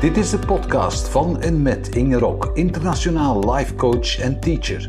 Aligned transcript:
Dit 0.00 0.16
is 0.16 0.30
de 0.30 0.38
podcast 0.38 1.08
van 1.08 1.40
en 1.40 1.62
met 1.62 1.88
Inge 1.88 2.18
Rok, 2.18 2.50
internationaal 2.54 3.54
life 3.54 3.74
coach 3.74 4.18
en 4.18 4.40
teacher. 4.40 4.88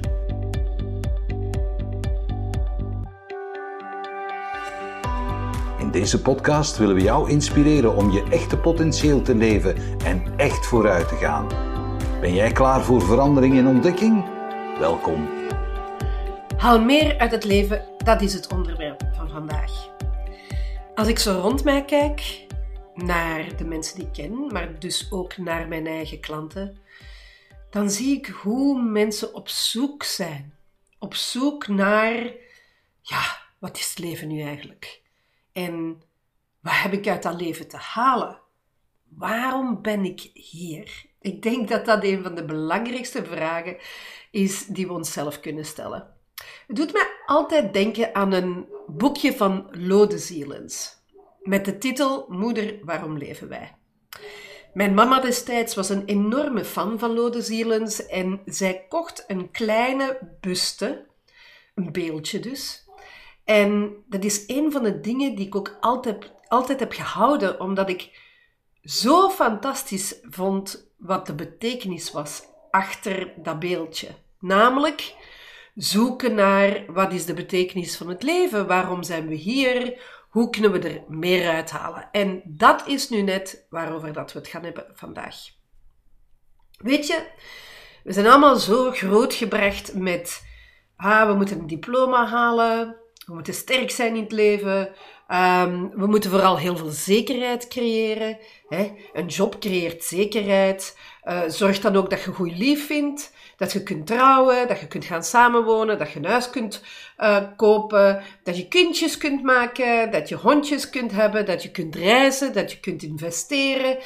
In 5.80 5.92
deze 5.92 6.22
podcast 6.22 6.78
willen 6.78 6.96
we 6.96 7.02
jou 7.02 7.30
inspireren 7.30 7.96
om 7.96 8.12
je 8.12 8.24
echte 8.30 8.58
potentieel 8.58 9.22
te 9.22 9.36
leven 9.36 9.76
en 10.06 10.24
echt 10.38 10.66
vooruit 10.66 11.08
te 11.08 11.16
gaan. 11.16 11.48
Ben 12.22 12.34
jij 12.34 12.52
klaar 12.52 12.82
voor 12.82 13.02
verandering 13.02 13.58
en 13.58 13.68
ontdekking? 13.68 14.26
Welkom. 14.80 15.30
Haal 16.58 16.82
meer 16.82 17.18
uit 17.18 17.32
het 17.32 17.44
leven, 17.44 17.86
dat 17.98 18.22
is 18.22 18.34
het 18.34 18.54
onderwerp 18.54 19.04
van 19.12 19.30
vandaag. 19.30 19.90
Als 20.96 21.08
ik 21.08 21.20
zo 21.20 21.40
rond 21.42 21.64
mij 21.64 21.86
kijk, 21.86 22.41
naar 23.02 23.58
de 23.58 23.66
mensen 23.66 23.96
die 23.96 24.06
ik 24.06 24.14
ken, 24.14 24.48
maar 24.48 24.80
dus 24.80 25.12
ook 25.12 25.38
naar 25.38 25.68
mijn 25.68 25.88
eigen 25.88 26.20
klanten, 26.20 26.78
dan 27.70 27.92
zie 27.92 28.18
ik 28.18 28.26
hoe 28.26 28.82
mensen 28.82 29.34
op 29.34 29.50
zoek 29.50 30.04
zijn. 30.04 30.56
Op 31.00 31.16
zoek 31.16 31.68
naar, 31.68 32.34
ja, 33.02 33.42
wat 33.60 33.78
is 33.78 33.90
het 33.90 34.00
leven 34.00 34.28
nu 34.28 34.42
eigenlijk? 34.42 35.02
En 35.52 36.02
wat 36.60 36.74
heb 36.74 36.94
ik 36.94 37.08
uit 37.08 37.24
dat 37.24 37.42
leven 37.42 37.68
te 37.68 37.78
halen? 37.78 38.40
Waarom 39.08 39.82
ben 39.82 40.06
ik 40.06 40.30
hier? 40.34 41.06
Ik 41.22 41.42
denk 41.42 41.68
dat 41.68 41.86
dat 41.86 42.04
een 42.04 42.24
van 42.24 42.36
de 42.36 42.46
belangrijkste 42.46 43.26
vragen 43.26 43.78
is 44.32 44.66
die 44.66 44.88
we 44.88 44.94
onszelf 44.94 45.40
kunnen 45.40 45.66
stellen. 45.66 46.14
Het 46.68 46.76
doet 46.76 46.94
mij 46.94 47.08
altijd 47.26 47.74
denken 47.74 48.16
aan 48.16 48.32
een 48.32 48.66
boekje 48.88 49.34
van 49.34 49.68
Lode 49.72 50.18
Zielens 50.18 51.01
met 51.42 51.66
de 51.66 51.78
titel 51.78 52.26
Moeder, 52.30 52.80
waarom 52.84 53.18
leven 53.18 53.50
wij? 53.50 53.76
Mijn 54.74 54.94
mama 54.94 55.20
destijds 55.20 55.76
was 55.76 55.90
een 55.90 56.06
enorme 56.06 56.66
fan 56.66 57.00
van 57.00 57.14
Lode 57.14 57.42
Zielens 57.42 58.06
en 58.06 58.42
zij 58.46 58.86
kocht 58.90 59.24
een 59.28 59.52
kleine 59.52 60.38
buste, 60.42 61.06
een 61.76 61.92
beeldje 61.92 62.40
dus. 62.40 62.86
En 63.44 63.96
dat 64.08 64.24
is 64.24 64.44
een 64.48 64.72
van 64.72 64.84
de 64.84 65.00
dingen 65.00 65.36
die 65.36 65.46
ik 65.46 65.56
ook 65.56 65.78
altijd, 65.80 66.32
altijd 66.48 66.80
heb 66.80 66.92
gehouden, 66.92 67.60
omdat 67.60 67.90
ik 67.90 68.20
zo 68.84 69.30
fantastisch 69.30 70.20
vond 70.30 70.92
wat 70.98 71.26
de 71.26 71.34
betekenis 71.34 72.12
was 72.12 72.44
achter 72.72 73.34
dat 73.38 73.60
beeldje. 73.60 74.08
Namelijk 74.40 75.16
zoeken 75.76 76.36
naar 76.36 76.86
wat 76.88 77.14
is 77.14 77.26
de 77.26 77.34
betekenis 77.34 77.98
van 77.98 78.10
het 78.10 78.24
leven, 78.24 78.68
waarom 78.68 79.04
zijn 79.04 79.28
we 79.28 79.36
hier, 79.36 80.02
hoe 80.32 80.50
kunnen 80.50 80.72
we 80.72 80.80
er 80.90 81.04
meer 81.08 81.50
uithalen? 81.50 82.10
En 82.12 82.42
dat 82.46 82.88
is 82.88 83.10
nu 83.10 83.22
net 83.22 83.66
waarover 83.70 84.14
dat 84.14 84.34
we 84.34 84.40
het 84.40 84.48
gaan 84.48 84.64
hebben 84.64 84.86
vandaag. 84.94 85.36
Weet 86.78 87.08
je, 87.08 87.28
we 88.04 88.14
zijn 88.14 88.28
allemaal 88.28 88.56
zo 88.56 88.92
grootgebracht 88.92 89.94
met, 89.94 90.46
ah, 90.96 91.28
we 91.28 91.34
moeten 91.34 91.60
een 91.60 91.68
diploma 91.68 92.26
halen, 92.26 92.96
we 93.26 93.34
moeten 93.34 93.54
sterk 93.54 93.92
zijn 93.92 94.16
in 94.16 94.24
het 94.24 94.32
leven, 94.32 94.80
um, 95.28 95.92
we 95.96 96.08
moeten 96.08 96.30
vooral 96.30 96.58
heel 96.58 96.78
veel 96.78 96.90
zekerheid 96.90 97.68
creëren. 97.68 98.38
Hè? 98.68 98.92
Een 99.14 99.28
job 99.28 99.60
creëert 99.60 100.04
zekerheid, 100.04 100.98
uh, 101.24 101.42
zorg 101.48 101.80
dan 101.80 101.96
ook 101.96 102.10
dat 102.10 102.24
je 102.24 102.32
goed 102.32 102.58
lief 102.58 102.86
vindt. 102.86 103.34
Dat 103.62 103.72
je 103.72 103.84
kunt 103.84 104.08
trouwen, 104.08 104.68
dat 104.68 104.80
je 104.80 104.88
kunt 104.88 105.06
gaan 105.06 105.24
samenwonen, 105.24 105.98
dat 105.98 106.12
je 106.12 106.20
een 106.20 106.26
huis 106.26 106.50
kunt 106.50 106.82
uh, 107.18 107.38
kopen, 107.56 108.24
dat 108.44 108.58
je 108.58 108.68
kindjes 108.68 109.18
kunt 109.18 109.44
maken, 109.44 110.12
dat 110.12 110.30
je 110.30 110.36
hondjes 110.36 110.90
kunt 110.90 111.12
hebben, 111.12 111.46
dat 111.46 111.64
je 111.64 111.72
kunt 111.72 111.96
reizen, 111.96 112.54
dat 112.54 112.72
je 112.72 112.80
kunt 112.80 113.04
investeren. 113.04 113.98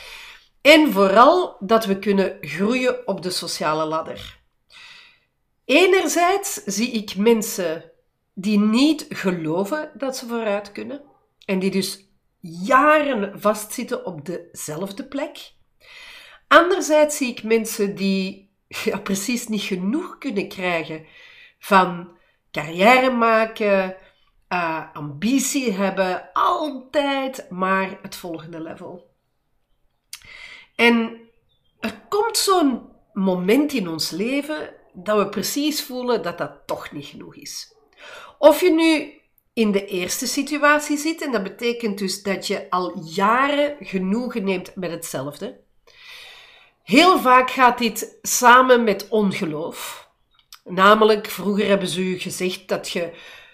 En 0.61 0.91
vooral 0.91 1.57
dat 1.59 1.85
we 1.85 1.99
kunnen 1.99 2.37
groeien 2.41 3.07
op 3.07 3.21
de 3.21 3.29
sociale 3.29 3.85
ladder. 3.85 4.39
Enerzijds 5.65 6.53
zie 6.53 6.91
ik 6.91 7.15
mensen 7.15 7.91
die 8.33 8.59
niet 8.59 9.05
geloven 9.09 9.91
dat 9.93 10.17
ze 10.17 10.27
vooruit 10.27 10.71
kunnen 10.71 11.01
en 11.45 11.59
die 11.59 11.71
dus 11.71 12.09
jaren 12.39 13.39
vastzitten 13.41 14.05
op 14.05 14.25
dezelfde 14.25 15.07
plek. 15.07 15.53
Anderzijds 16.47 17.17
zie 17.17 17.29
ik 17.29 17.43
mensen 17.43 17.95
die 17.95 18.44
ja, 18.83 18.99
precies 18.99 19.47
niet 19.47 19.61
genoeg 19.61 20.17
kunnen 20.17 20.47
krijgen 20.47 21.05
van 21.59 22.17
carrière 22.51 23.11
maken, 23.11 23.95
uh, 24.49 24.93
ambitie 24.93 25.71
hebben, 25.71 26.29
altijd 26.33 27.49
maar 27.49 27.99
het 28.01 28.15
volgende 28.15 28.61
level. 28.61 29.13
En 30.75 31.19
er 31.79 32.01
komt 32.09 32.37
zo'n 32.37 32.81
moment 33.13 33.73
in 33.73 33.89
ons 33.89 34.09
leven 34.09 34.73
dat 34.93 35.17
we 35.17 35.29
precies 35.29 35.83
voelen 35.83 36.23
dat 36.23 36.37
dat 36.37 36.61
toch 36.65 36.91
niet 36.91 37.05
genoeg 37.05 37.35
is. 37.35 37.75
Of 38.37 38.61
je 38.61 38.71
nu 38.71 39.21
in 39.53 39.71
de 39.71 39.85
eerste 39.85 40.27
situatie 40.27 40.97
zit, 40.97 41.21
en 41.21 41.31
dat 41.31 41.43
betekent 41.43 41.97
dus 41.97 42.23
dat 42.23 42.47
je 42.47 42.69
al 42.69 42.99
jaren 43.03 43.75
genoegen 43.79 44.43
neemt 44.43 44.75
met 44.75 44.91
hetzelfde. 44.91 45.63
Heel 46.85 47.19
vaak 47.19 47.51
gaat 47.51 47.77
dit 47.77 48.17
samen 48.21 48.83
met 48.83 49.07
ongeloof. 49.09 50.09
Namelijk, 50.63 51.27
vroeger 51.29 51.67
hebben 51.67 51.87
ze 51.87 52.01
u 52.01 52.19
gezegd 52.19 52.67
dat 52.67 52.89
je 52.89 53.11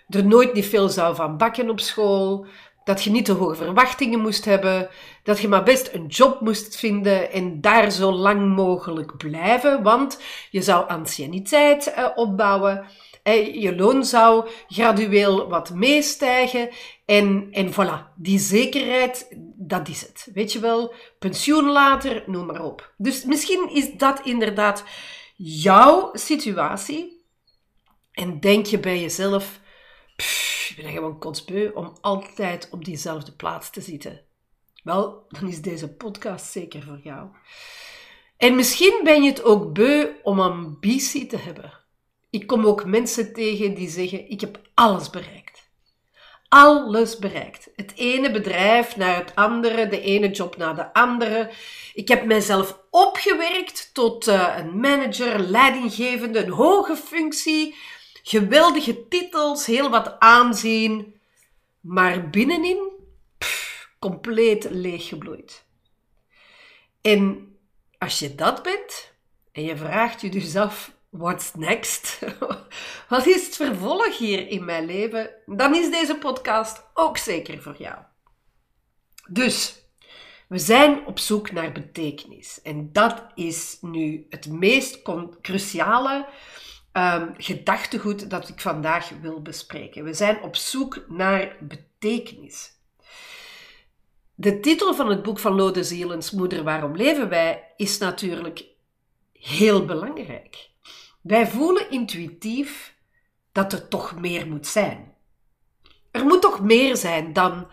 er 0.10 0.26
nooit 0.26 0.54
niet 0.54 0.66
veel 0.66 0.90
zou 0.90 1.16
van 1.16 1.38
bakken 1.38 1.70
op 1.70 1.80
school, 1.80 2.46
dat 2.84 3.04
je 3.04 3.10
niet 3.10 3.26
te 3.26 3.32
hoge 3.32 3.56
verwachtingen 3.56 4.20
moest 4.20 4.46
hebben, 4.46 4.90
dat 5.24 5.40
je 5.40 5.48
maar 5.48 5.64
best 5.64 5.94
een 5.94 6.06
job 6.06 6.42
moest 6.42 6.76
vinden 6.76 7.32
en 7.32 7.62
daar 7.62 7.92
zo 7.92 8.12
lang 8.12 8.56
mogelijk 8.56 9.18
blijven, 9.18 9.84
want 9.84 10.22
je 10.50 10.62
zou 10.62 10.88
anciëniteit 10.88 11.94
eh, 11.94 12.08
opbouwen. 12.16 12.86
Je 13.24 13.76
loon 13.76 14.06
zou 14.06 14.50
gradueel 14.68 15.50
wat 15.50 15.74
meestijgen. 15.74 16.70
En, 17.06 17.48
en 17.52 17.72
voilà, 17.74 18.16
die 18.16 18.40
zekerheid, 18.40 19.28
dat 19.56 19.88
is 19.88 20.02
het. 20.02 20.28
Weet 20.34 20.52
je 20.52 20.60
wel, 20.60 20.94
pensioen 21.20 21.70
later, 21.72 22.24
noem 22.26 22.46
maar 22.46 22.64
op. 22.64 22.94
Dus 22.98 23.24
misschien 23.24 23.70
is 23.74 23.94
dat 23.94 24.22
inderdaad 24.26 24.84
jouw 25.36 26.10
situatie. 26.14 27.26
En 28.12 28.40
denk 28.40 28.66
je 28.66 28.80
bij 28.80 29.02
jezelf, 29.02 29.60
ik 30.70 30.74
ben 30.82 30.92
gewoon 30.92 31.20
kotsbeu 31.20 31.72
om 31.74 31.98
altijd 32.02 32.68
op 32.72 32.86
diezelfde 32.86 33.32
plaats 33.32 33.70
te 33.70 33.82
zitten. 33.82 34.22
Wel, 34.84 35.26
dan 35.30 35.48
is 35.48 35.62
deze 35.62 35.94
podcast 35.94 36.52
zeker 36.52 36.84
voor 36.84 37.00
jou. 37.04 37.30
En 38.38 38.56
misschien 38.56 39.00
ben 39.04 39.24
je 39.24 39.30
het 39.30 39.44
ook 39.44 39.74
beu 39.74 40.08
om 40.24 40.40
ambitie 40.40 41.26
te 41.26 41.38
hebben. 41.38 41.81
Ik 42.32 42.48
kom 42.48 42.66
ook 42.66 42.86
mensen 42.86 43.34
tegen 43.34 43.74
die 43.74 43.90
zeggen: 43.90 44.30
Ik 44.30 44.42
heb 44.42 44.60
alles 44.74 45.10
bereikt. 45.10 45.70
Alles 46.48 47.18
bereikt. 47.18 47.70
Het 47.76 47.94
ene 47.96 48.32
bedrijf 48.32 48.96
naar 48.96 49.16
het 49.16 49.36
andere, 49.36 49.88
de 49.88 50.02
ene 50.02 50.30
job 50.30 50.58
naar 50.58 50.76
de 50.76 50.94
andere. 50.94 51.52
Ik 51.94 52.08
heb 52.08 52.26
mijzelf 52.26 52.80
opgewerkt 52.90 53.94
tot 53.94 54.28
uh, 54.28 54.56
een 54.58 54.80
manager, 54.80 55.40
leidinggevende, 55.40 56.44
een 56.44 56.52
hoge 56.52 56.96
functie, 56.96 57.76
geweldige 58.24 59.08
titels, 59.08 59.66
heel 59.66 59.90
wat 59.90 60.20
aanzien. 60.20 61.20
Maar 61.80 62.30
binnenin, 62.30 62.90
pff, 63.38 63.90
compleet 64.00 64.68
leeggebloeid. 64.70 65.66
En 67.02 67.52
als 67.98 68.20
je 68.20 68.36
dat 68.36 68.64
bent, 68.64 69.14
en 69.52 69.64
je 69.64 69.78
vraagt 69.78 70.22
je 70.22 70.30
dus 70.30 70.56
af 70.56 70.92
what's 71.12 71.54
next? 71.54 72.20
Wat 73.10 73.26
is 73.26 73.46
het 73.46 73.56
vervolg 73.56 74.18
hier 74.18 74.48
in 74.48 74.66
mijn 74.66 74.86
leven? 74.86 75.30
Dan 75.46 75.76
is 75.76 75.92
deze 75.92 76.16
podcast 76.16 76.84
ook 76.94 77.18
zeker 77.18 77.62
voor 77.62 77.76
jou. 77.78 77.98
Dus, 79.30 79.86
we 80.48 80.58
zijn 80.58 81.06
op 81.06 81.20
zoek 81.20 81.52
naar 81.52 81.72
betekenis. 81.72 82.62
En 82.62 82.90
dat 82.92 83.26
is 83.36 83.78
nu 83.82 84.26
het 84.30 84.48
meest 84.48 85.02
cruciale 85.42 86.28
um, 86.94 87.34
gedachtegoed 87.38 88.30
dat 88.30 88.50
ik 88.50 88.60
vandaag 88.60 89.10
wil 89.22 89.42
bespreken. 89.42 90.04
We 90.04 90.14
zijn 90.14 90.42
op 90.42 90.56
zoek 90.56 91.06
naar 91.08 91.58
betekenis. 91.60 92.72
De 94.36 94.60
titel 94.60 94.94
van 94.94 95.10
het 95.10 95.24
boek 95.24 95.40
van 95.40 95.54
Lode 95.54 95.84
Zielens, 95.84 96.32
Moeder, 96.32 96.64
waarom 96.64 96.96
leven 96.96 97.30
wij, 97.30 97.74
is 97.76 97.98
natuurlijk 97.98 98.66
heel 99.34 99.86
belangrijk. 99.86 100.71
Wij 101.22 101.48
voelen 101.48 101.90
intuïtief 101.90 102.96
dat 103.52 103.74
er 103.74 103.88
toch 103.88 104.20
meer 104.20 104.48
moet 104.48 104.68
zijn. 104.68 105.16
Er 106.12 106.26
moet 106.26 106.42
toch 106.42 106.62
meer 106.62 106.98
zijn 106.98 107.34
dan 107.34 107.68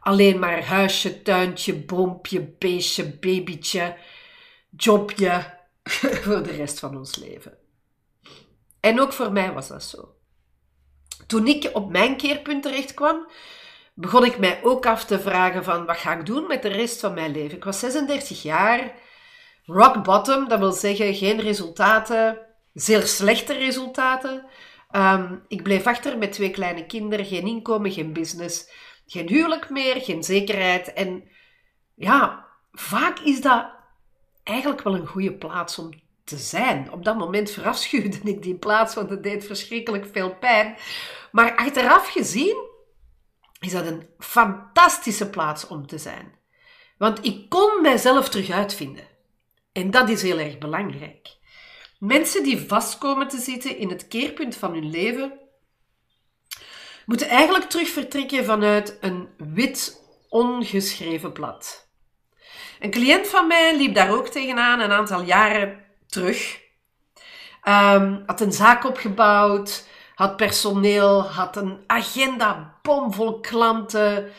alleen 0.00 0.38
maar 0.38 0.64
huisje, 0.64 1.22
tuintje, 1.22 1.74
boompje, 1.74 2.54
beestje, 2.58 3.18
babytje, 3.18 3.96
jobje 4.76 5.58
voor 6.22 6.42
de 6.42 6.52
rest 6.52 6.78
van 6.78 6.96
ons 6.96 7.16
leven. 7.16 7.58
En 8.80 9.00
ook 9.00 9.12
voor 9.12 9.32
mij 9.32 9.52
was 9.52 9.68
dat 9.68 9.82
zo. 9.82 10.14
Toen 11.26 11.46
ik 11.46 11.70
op 11.72 11.90
mijn 11.90 12.16
keerpunt 12.16 12.62
terecht 12.62 12.94
kwam, 12.94 13.30
begon 13.94 14.24
ik 14.24 14.38
mij 14.38 14.60
ook 14.62 14.86
af 14.86 15.04
te 15.04 15.20
vragen 15.20 15.64
van 15.64 15.86
wat 15.86 15.96
ga 15.96 16.18
ik 16.18 16.26
doen 16.26 16.46
met 16.46 16.62
de 16.62 16.68
rest 16.68 17.00
van 17.00 17.14
mijn 17.14 17.30
leven. 17.30 17.56
Ik 17.56 17.64
was 17.64 17.78
36 17.78 18.42
jaar 18.42 18.94
rock 19.64 20.04
bottom, 20.04 20.48
dat 20.48 20.58
wil 20.58 20.72
zeggen 20.72 21.14
geen 21.14 21.40
resultaten, 21.40 22.47
zeer 22.80 23.06
slechte 23.06 23.52
resultaten. 23.52 24.46
Ehm, 24.90 25.36
ik 25.48 25.62
bleef 25.62 25.86
achter 25.86 26.18
met 26.18 26.32
twee 26.32 26.50
kleine 26.50 26.86
kinderen, 26.86 27.26
geen 27.26 27.46
inkomen, 27.46 27.92
geen 27.92 28.12
business, 28.12 28.70
geen 29.06 29.28
huwelijk 29.28 29.70
meer, 29.70 30.00
geen 30.00 30.22
zekerheid. 30.22 30.92
En 30.92 31.28
ja, 31.94 32.46
vaak 32.72 33.18
is 33.18 33.40
dat 33.40 33.66
eigenlijk 34.42 34.82
wel 34.82 34.94
een 34.94 35.06
goede 35.06 35.32
plaats 35.34 35.78
om 35.78 35.90
te 36.24 36.36
zijn. 36.36 36.92
Op 36.92 37.04
dat 37.04 37.18
moment 37.18 37.50
verafschuwde 37.50 38.18
ik 38.24 38.42
die 38.42 38.58
plaats, 38.58 38.94
want 38.94 39.10
het 39.10 39.22
deed 39.22 39.46
verschrikkelijk 39.46 40.06
veel 40.12 40.34
pijn. 40.34 40.76
Maar 41.32 41.56
achteraf 41.56 42.08
gezien 42.08 42.66
is 43.60 43.72
dat 43.72 43.86
een 43.86 44.06
fantastische 44.18 45.30
plaats 45.30 45.66
om 45.66 45.86
te 45.86 45.98
zijn. 45.98 46.36
Want 46.98 47.24
ik 47.24 47.48
kon 47.48 47.82
mijzelf 47.82 48.28
terug 48.28 48.50
uitvinden. 48.50 49.04
En 49.72 49.90
dat 49.90 50.08
is 50.08 50.22
heel 50.22 50.38
erg 50.38 50.58
belangrijk. 50.58 51.37
Mensen 51.98 52.42
die 52.42 52.66
vastkomen 52.68 53.28
te 53.28 53.38
zitten 53.38 53.76
in 53.76 53.88
het 53.88 54.08
keerpunt 54.08 54.56
van 54.56 54.72
hun 54.72 54.90
leven, 54.90 55.38
moeten 57.06 57.28
eigenlijk 57.28 57.64
terug 57.64 57.88
vertrekken 57.88 58.44
vanuit 58.44 58.98
een 59.00 59.28
wit, 59.36 60.02
ongeschreven 60.28 61.32
blad. 61.32 61.88
Een 62.80 62.90
cliënt 62.90 63.26
van 63.26 63.46
mij 63.46 63.76
liep 63.76 63.94
daar 63.94 64.10
ook 64.10 64.28
tegenaan 64.28 64.80
een 64.80 64.92
aantal 64.92 65.22
jaren 65.22 65.84
terug. 66.06 66.60
Um, 67.64 68.22
had 68.26 68.40
een 68.40 68.52
zaak 68.52 68.84
opgebouwd, 68.84 69.86
had 70.14 70.36
personeel, 70.36 71.22
had 71.22 71.56
een 71.56 71.84
agenda 71.86 72.78
bomvol 72.82 73.40
klanten. 73.40 74.32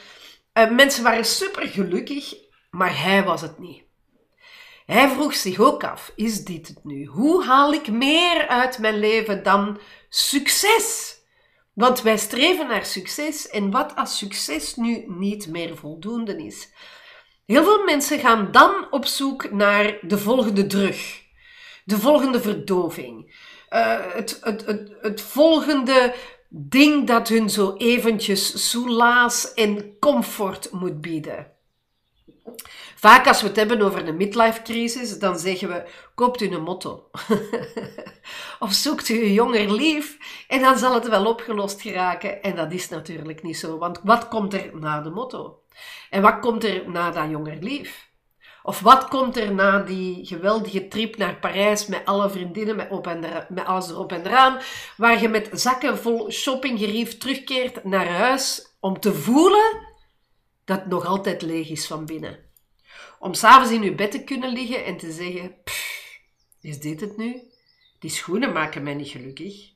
Uh, 0.53 0.71
mensen 0.71 1.03
waren 1.03 1.25
super 1.25 1.67
gelukkig, 1.67 2.35
maar 2.69 3.01
hij 3.01 3.23
was 3.23 3.41
het 3.41 3.59
niet. 3.59 3.88
Hij 4.89 5.09
vroeg 5.09 5.35
zich 5.35 5.59
ook 5.59 5.83
af: 5.83 6.11
is 6.15 6.43
dit 6.43 6.67
het 6.67 6.83
nu? 6.83 7.05
Hoe 7.05 7.45
haal 7.45 7.73
ik 7.73 7.91
meer 7.91 8.47
uit 8.47 8.79
mijn 8.79 8.99
leven 8.99 9.43
dan 9.43 9.79
succes? 10.09 11.17
Want 11.73 12.01
wij 12.01 12.17
streven 12.17 12.67
naar 12.67 12.85
succes 12.85 13.49
en 13.49 13.71
wat 13.71 13.95
als 13.95 14.17
succes 14.17 14.75
nu 14.75 15.03
niet 15.07 15.47
meer 15.47 15.77
voldoende 15.77 16.43
is? 16.43 16.69
Heel 17.45 17.63
veel 17.63 17.83
mensen 17.83 18.19
gaan 18.19 18.51
dan 18.51 18.87
op 18.91 19.05
zoek 19.05 19.51
naar 19.51 19.97
de 20.01 20.17
volgende 20.17 20.67
drug, 20.67 21.21
de 21.85 21.97
volgende 21.97 22.41
verdoving, 22.41 23.43
uh, 23.69 24.13
het, 24.13 24.39
het, 24.41 24.65
het, 24.65 24.91
het 25.01 25.21
volgende 25.21 26.15
ding 26.49 27.07
dat 27.07 27.27
hun 27.27 27.49
zo 27.49 27.75
eventjes 27.77 28.69
soelaas 28.69 29.53
en 29.53 29.99
comfort 29.99 30.71
moet 30.71 31.01
bieden. 31.01 31.58
Vaak 32.95 33.27
als 33.27 33.41
we 33.41 33.47
het 33.47 33.55
hebben 33.55 33.81
over 33.81 34.07
een 34.07 34.17
midlife 34.17 34.61
crisis, 34.61 35.19
dan 35.19 35.39
zeggen 35.39 35.67
we, 35.67 35.83
koopt 36.15 36.41
u 36.41 36.51
een 36.51 36.61
motto. 36.61 37.09
of 38.59 38.73
zoekt 38.73 39.09
u 39.09 39.21
een 39.23 39.33
jonger 39.33 39.71
lief 39.71 40.17
en 40.47 40.61
dan 40.61 40.77
zal 40.77 40.93
het 40.93 41.07
wel 41.07 41.25
opgelost 41.25 41.81
geraken. 41.81 42.41
En 42.41 42.55
dat 42.55 42.71
is 42.71 42.89
natuurlijk 42.89 43.43
niet 43.43 43.57
zo, 43.57 43.77
want 43.77 43.99
wat 44.03 44.27
komt 44.27 44.53
er 44.53 44.69
na 44.73 45.01
de 45.01 45.09
motto? 45.09 45.59
En 46.09 46.21
wat 46.21 46.39
komt 46.39 46.63
er 46.63 46.89
na 46.89 47.11
dat 47.11 47.29
jonger 47.29 47.57
lief? 47.59 48.07
Of 48.63 48.79
wat 48.79 49.07
komt 49.07 49.37
er 49.37 49.53
na 49.53 49.79
die 49.79 50.25
geweldige 50.25 50.87
trip 50.87 51.17
naar 51.17 51.35
Parijs 51.35 51.87
met 51.87 52.05
alle 52.05 52.29
vriendinnen, 52.29 52.75
met, 52.75 52.89
op 52.89 53.07
en 53.07 53.45
met 53.49 53.65
alles 53.65 53.89
erop 53.89 54.11
en 54.11 54.25
eraan, 54.25 54.57
waar 54.97 55.21
je 55.21 55.29
met 55.29 55.49
zakken 55.51 55.97
vol 55.97 56.31
shoppinggerief 56.31 57.17
terugkeert 57.17 57.83
naar 57.83 58.07
huis 58.07 58.75
om 58.79 58.99
te 58.99 59.13
voelen 59.13 59.88
dat 60.69 60.85
nog 60.85 61.05
altijd 61.05 61.41
leeg 61.41 61.69
is 61.69 61.87
van 61.87 62.05
binnen. 62.05 62.39
Om 63.19 63.33
s'avonds 63.33 63.71
in 63.71 63.83
je 63.83 63.95
bed 63.95 64.11
te 64.11 64.23
kunnen 64.23 64.53
liggen 64.53 64.85
en 64.85 64.97
te 64.97 65.11
zeggen: 65.11 65.55
Is 66.61 66.79
dit 66.79 67.01
het 67.01 67.17
nu? 67.17 67.41
Die 67.99 68.09
schoenen 68.09 68.51
maken 68.51 68.83
mij 68.83 68.93
niet 68.93 69.07
gelukkig. 69.07 69.71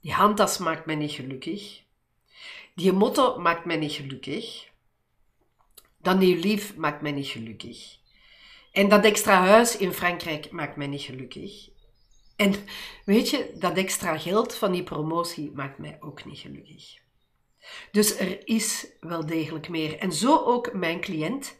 Die 0.00 0.12
handtas 0.12 0.58
maakt 0.58 0.86
mij 0.86 0.94
niet 0.94 1.12
gelukkig. 1.12 1.82
Die 2.74 2.92
motto 2.92 3.38
maakt 3.38 3.64
mij 3.64 3.76
niet 3.76 3.92
gelukkig. 3.92 4.68
Dat 5.98 6.18
nieuw 6.18 6.40
lief 6.40 6.76
maakt 6.76 7.02
mij 7.02 7.12
niet 7.12 7.26
gelukkig. 7.26 7.96
En 8.72 8.88
dat 8.88 9.04
extra 9.04 9.40
huis 9.46 9.76
in 9.76 9.92
Frankrijk 9.92 10.50
maakt 10.50 10.76
mij 10.76 10.86
niet 10.86 11.02
gelukkig. 11.02 11.68
En 12.36 12.54
weet 13.04 13.30
je, 13.30 13.52
dat 13.58 13.76
extra 13.76 14.18
geld 14.18 14.54
van 14.54 14.72
die 14.72 14.82
promotie 14.82 15.50
maakt 15.54 15.78
mij 15.78 15.96
ook 16.00 16.24
niet 16.24 16.38
gelukkig. 16.38 17.02
Dus 17.90 18.18
er 18.18 18.48
is 18.48 18.86
wel 19.00 19.26
degelijk 19.26 19.68
meer. 19.68 19.98
En 19.98 20.12
zo 20.12 20.44
ook 20.44 20.72
mijn 20.72 21.00
cliënt, 21.00 21.56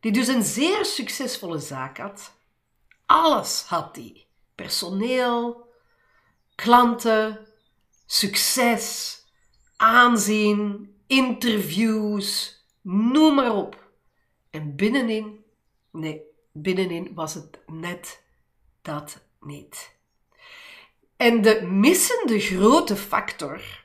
die 0.00 0.12
dus 0.12 0.28
een 0.28 0.42
zeer 0.42 0.84
succesvolle 0.84 1.58
zaak 1.58 1.98
had. 1.98 2.32
Alles 3.06 3.64
had 3.66 3.94
die. 3.94 4.26
Personeel, 4.54 5.66
klanten, 6.54 7.46
succes, 8.06 9.18
aanzien, 9.76 10.94
interviews, 11.06 12.58
noem 12.82 13.34
maar 13.34 13.54
op. 13.54 13.88
En 14.50 14.76
binnenin, 14.76 15.44
nee, 15.90 16.22
binnenin 16.52 17.14
was 17.14 17.34
het 17.34 17.58
net 17.66 18.22
dat 18.82 19.24
niet. 19.40 19.92
En 21.16 21.42
de 21.42 21.62
missende 21.62 22.40
grote 22.40 22.96
factor 22.96 23.84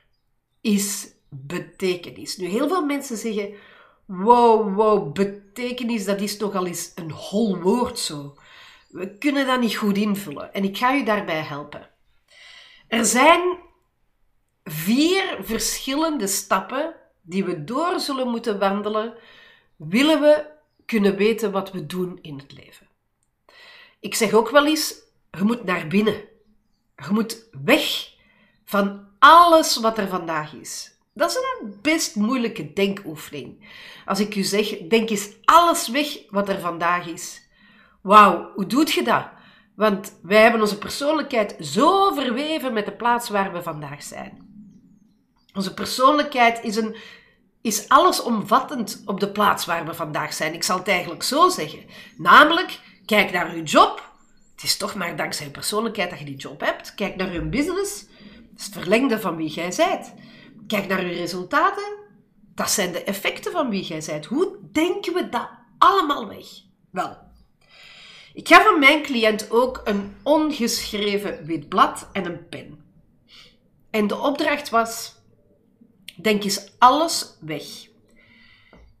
is 0.60 1.14
betekenis. 1.30 2.36
Nu, 2.36 2.46
heel 2.46 2.68
veel 2.68 2.84
mensen 2.84 3.16
zeggen: 3.16 3.54
wow, 4.04 4.74
wow, 4.74 5.12
betekenis, 5.12 6.04
dat 6.04 6.20
is 6.20 6.36
nogal 6.36 6.66
eens 6.66 6.92
een 6.94 7.10
hol 7.10 7.56
woord 7.56 7.98
zo. 7.98 8.36
We 8.88 9.18
kunnen 9.18 9.46
dat 9.46 9.60
niet 9.60 9.76
goed 9.76 9.96
invullen. 9.96 10.52
En 10.52 10.64
ik 10.64 10.76
ga 10.78 10.94
u 10.94 11.04
daarbij 11.04 11.40
helpen. 11.40 11.88
Er 12.88 13.04
zijn 13.04 13.58
vier 14.64 15.38
verschillende 15.40 16.26
stappen 16.26 16.94
die 17.22 17.44
we 17.44 17.64
door 17.64 18.00
zullen 18.00 18.28
moeten 18.28 18.58
wandelen, 18.58 19.14
willen 19.76 20.20
we 20.20 20.46
kunnen 20.86 21.16
weten 21.16 21.52
wat 21.52 21.72
we 21.72 21.86
doen 21.86 22.18
in 22.22 22.38
het 22.38 22.52
leven. 22.52 22.88
Ik 24.00 24.14
zeg 24.14 24.32
ook 24.32 24.50
wel 24.50 24.66
eens, 24.66 24.94
je 25.30 25.44
moet 25.44 25.64
naar 25.64 25.86
binnen. 25.86 26.24
Je 26.96 27.08
moet 27.10 27.48
weg 27.64 28.12
van 28.64 29.08
alles 29.18 29.76
wat 29.76 29.98
er 29.98 30.08
vandaag 30.08 30.54
is. 30.54 30.98
Dat 31.12 31.30
is 31.30 31.36
een 31.36 31.78
best 31.82 32.16
moeilijke 32.16 32.72
denkoefening. 32.72 33.68
Als 34.04 34.20
ik 34.20 34.34
u 34.34 34.42
zeg, 34.42 34.78
denk 34.78 35.10
eens 35.10 35.28
alles 35.44 35.88
weg 35.88 36.18
wat 36.30 36.48
er 36.48 36.60
vandaag 36.60 37.06
is. 37.06 37.48
Wauw, 38.02 38.50
hoe 38.54 38.66
doet 38.66 38.92
je 38.92 39.02
dat? 39.02 39.26
Want 39.74 40.18
wij 40.22 40.42
hebben 40.42 40.60
onze 40.60 40.78
persoonlijkheid 40.78 41.56
zo 41.60 42.12
verweven 42.14 42.72
met 42.72 42.84
de 42.84 42.92
plaats 42.92 43.28
waar 43.28 43.52
we 43.52 43.62
vandaag 43.62 44.02
zijn. 44.02 44.48
Onze 45.54 45.74
persoonlijkheid 45.74 46.62
is, 46.62 46.76
een, 46.76 46.96
is 47.62 47.88
allesomvattend 47.88 49.02
op 49.06 49.20
de 49.20 49.30
plaats 49.30 49.64
waar 49.64 49.86
we 49.86 49.94
vandaag 49.94 50.32
zijn. 50.32 50.54
Ik 50.54 50.62
zal 50.62 50.78
het 50.78 50.88
eigenlijk 50.88 51.22
zo 51.22 51.48
zeggen. 51.48 51.84
Namelijk, 52.16 52.80
kijk 53.06 53.32
naar 53.32 53.50
uw 53.54 53.62
job. 53.62 54.12
Het 54.54 54.62
is 54.62 54.76
toch 54.76 54.94
maar 54.94 55.16
dankzij 55.16 55.46
je 55.46 55.52
persoonlijkheid 55.52 56.10
dat 56.10 56.18
je 56.18 56.24
die 56.24 56.36
job 56.36 56.60
hebt. 56.60 56.94
Kijk 56.94 57.16
naar 57.16 57.30
uw 57.30 57.48
business. 57.48 58.06
Dat 58.50 58.58
is 58.58 58.64
het 58.64 58.74
verlengde 58.74 59.20
van 59.20 59.36
wie 59.36 59.48
jij 59.48 59.72
bent. 59.76 60.14
Kijk 60.70 60.86
naar 60.86 61.00
uw 61.00 61.12
resultaten. 61.12 61.98
Dat 62.54 62.70
zijn 62.70 62.92
de 62.92 63.04
effecten 63.04 63.52
van 63.52 63.70
wie 63.70 63.82
jij 63.82 64.02
bent. 64.06 64.26
Hoe 64.26 64.58
denken 64.72 65.14
we 65.14 65.28
dat 65.28 65.50
allemaal 65.78 66.28
weg? 66.28 66.46
Wel, 66.90 67.16
ik 68.34 68.48
ga 68.48 68.62
van 68.62 68.78
mijn 68.78 69.02
cliënt 69.02 69.50
ook 69.50 69.80
een 69.84 70.16
ongeschreven 70.22 71.44
wit 71.44 71.68
blad 71.68 72.08
en 72.12 72.24
een 72.24 72.48
pen. 72.48 72.84
En 73.90 74.06
de 74.06 74.16
opdracht 74.16 74.70
was: 74.70 75.14
denk 76.16 76.44
eens 76.44 76.72
alles 76.78 77.36
weg. 77.40 77.64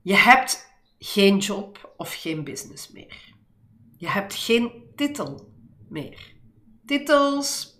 Je 0.02 0.14
hebt 0.14 0.66
geen 0.98 1.38
job 1.38 1.94
of 1.96 2.14
geen 2.14 2.44
business 2.44 2.90
meer. 2.90 3.34
Je 3.96 4.08
hebt 4.08 4.34
geen 4.34 4.72
titel 4.96 5.52
meer. 5.88 6.32
Titels, 6.86 7.78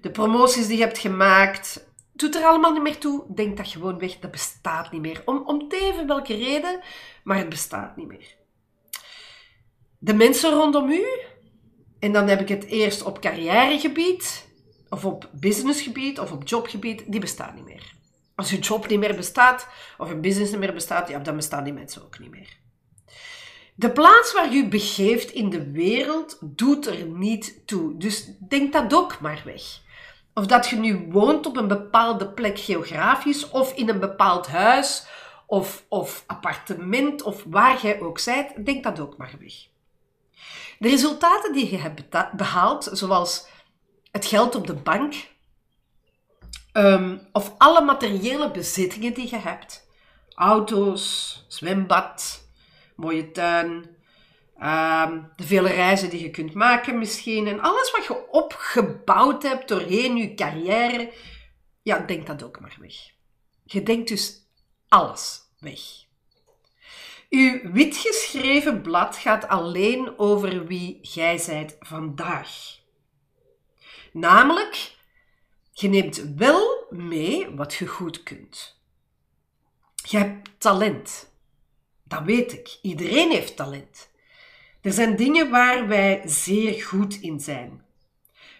de 0.00 0.10
promoties 0.10 0.66
die 0.66 0.76
je 0.76 0.82
hebt 0.82 0.98
gemaakt, 0.98 1.85
doet 2.18 2.34
er 2.34 2.44
allemaal 2.44 2.72
niet 2.72 2.82
meer 2.82 2.98
toe. 2.98 3.24
Denk 3.34 3.56
dat 3.56 3.68
gewoon 3.68 3.98
weg, 3.98 4.18
dat 4.18 4.30
bestaat 4.30 4.92
niet 4.92 5.00
meer. 5.00 5.22
Om, 5.24 5.42
om 5.46 5.66
even 5.68 6.06
welke 6.06 6.34
reden, 6.34 6.80
maar 7.24 7.38
het 7.38 7.48
bestaat 7.48 7.96
niet 7.96 8.08
meer. 8.08 8.36
De 9.98 10.14
mensen 10.14 10.50
rondom 10.50 10.90
u, 10.90 11.04
en 11.98 12.12
dan 12.12 12.28
heb 12.28 12.40
ik 12.40 12.48
het 12.48 12.64
eerst 12.64 13.02
op 13.02 13.20
carrièregebied, 13.20 14.48
of 14.88 15.04
op 15.04 15.30
businessgebied, 15.32 16.20
of 16.20 16.32
op 16.32 16.48
jobgebied, 16.48 17.04
die 17.06 17.20
bestaan 17.20 17.54
niet 17.54 17.64
meer. 17.64 17.94
Als 18.34 18.52
uw 18.52 18.58
job 18.58 18.88
niet 18.88 18.98
meer 18.98 19.16
bestaat, 19.16 19.68
of 19.98 20.10
uw 20.10 20.20
business 20.20 20.50
niet 20.50 20.60
meer 20.60 20.72
bestaat, 20.72 21.08
ja, 21.08 21.18
dan 21.18 21.36
bestaan 21.36 21.64
die 21.64 21.72
mensen 21.72 22.04
ook 22.04 22.18
niet 22.18 22.30
meer. 22.30 22.58
De 23.74 23.92
plaats 23.92 24.32
waar 24.32 24.54
u 24.54 24.68
begeeft 24.68 25.30
in 25.30 25.50
de 25.50 25.70
wereld 25.70 26.38
doet 26.42 26.86
er 26.86 27.06
niet 27.06 27.66
toe. 27.66 27.96
Dus 27.98 28.30
denk 28.48 28.72
dat 28.72 28.94
ook 28.94 29.20
maar 29.20 29.42
weg. 29.44 29.62
Of 30.38 30.46
dat 30.46 30.68
je 30.68 30.76
nu 30.76 31.06
woont 31.10 31.46
op 31.46 31.56
een 31.56 31.68
bepaalde 31.68 32.28
plek 32.28 32.58
geografisch, 32.58 33.50
of 33.50 33.72
in 33.72 33.88
een 33.88 34.00
bepaald 34.00 34.46
huis, 34.46 35.06
of, 35.46 35.84
of 35.88 36.24
appartement, 36.26 37.22
of 37.22 37.44
waar 37.46 37.80
jij 37.82 38.00
ook 38.00 38.18
zijt, 38.18 38.66
denk 38.66 38.84
dat 38.84 39.00
ook 39.00 39.16
maar 39.16 39.34
weg. 39.40 39.54
De 40.78 40.88
resultaten 40.88 41.52
die 41.52 41.70
je 41.70 41.76
hebt 41.76 42.36
behaald, 42.36 42.88
zoals 42.92 43.46
het 44.10 44.26
geld 44.26 44.54
op 44.54 44.66
de 44.66 44.74
bank, 44.74 45.14
um, 46.72 47.28
of 47.32 47.54
alle 47.58 47.84
materiële 47.84 48.50
bezittingen 48.50 49.14
die 49.14 49.30
je 49.30 49.38
hebt, 49.38 49.88
auto's, 50.34 51.44
zwembad, 51.48 52.44
mooie 52.96 53.30
tuin, 53.32 53.95
um, 54.62 55.32
de 55.36 55.46
vele 55.46 55.68
reizen 55.68 56.10
die 56.10 56.22
je 56.22 56.30
kunt 56.30 56.54
maken 56.54 56.98
misschien, 56.98 57.46
en 57.46 57.60
alles 57.60 57.90
wat 57.90 58.04
je 58.04 58.30
opgebouwd 58.30 59.42
hebt 59.42 59.68
doorheen 59.68 60.16
je 60.16 60.34
carrière, 60.34 61.12
ja, 61.82 61.98
denk 61.98 62.26
dat 62.26 62.42
ook 62.42 62.60
maar 62.60 62.76
weg. 62.80 62.94
Je 63.64 63.82
denkt 63.82 64.08
dus 64.08 64.46
alles 64.88 65.40
weg. 65.58 65.80
Uw 67.30 67.72
witgeschreven 67.72 68.82
blad 68.82 69.16
gaat 69.16 69.48
alleen 69.48 70.18
over 70.18 70.66
wie 70.66 70.98
jij 71.02 71.38
zijt 71.38 71.76
vandaag. 71.80 72.78
Namelijk, 74.12 74.94
je 75.72 75.88
neemt 75.88 76.34
wel 76.36 76.86
mee 76.90 77.50
wat 77.50 77.74
je 77.74 77.86
goed 77.86 78.22
kunt. 78.22 78.80
Je 79.94 80.16
hebt 80.18 80.50
talent. 80.58 81.34
Dat 82.04 82.22
weet 82.22 82.52
ik. 82.52 82.78
Iedereen 82.82 83.30
heeft 83.30 83.56
talent. 83.56 84.10
Er 84.86 84.92
zijn 84.92 85.16
dingen 85.16 85.50
waar 85.50 85.88
wij 85.88 86.22
zeer 86.24 86.82
goed 86.82 87.20
in 87.20 87.40
zijn. 87.40 87.84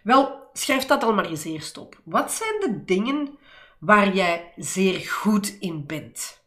Wel, 0.02 0.49
schrijf 0.52 0.87
dat 0.87 1.02
al 1.02 1.14
maar 1.14 1.25
eens 1.25 1.45
eerst 1.45 1.78
op. 1.78 2.00
Wat 2.04 2.33
zijn 2.33 2.61
de 2.61 2.85
dingen 2.85 3.38
waar 3.78 4.14
jij 4.14 4.52
zeer 4.56 5.00
goed 5.00 5.56
in 5.61 5.87
bent? 5.87 6.42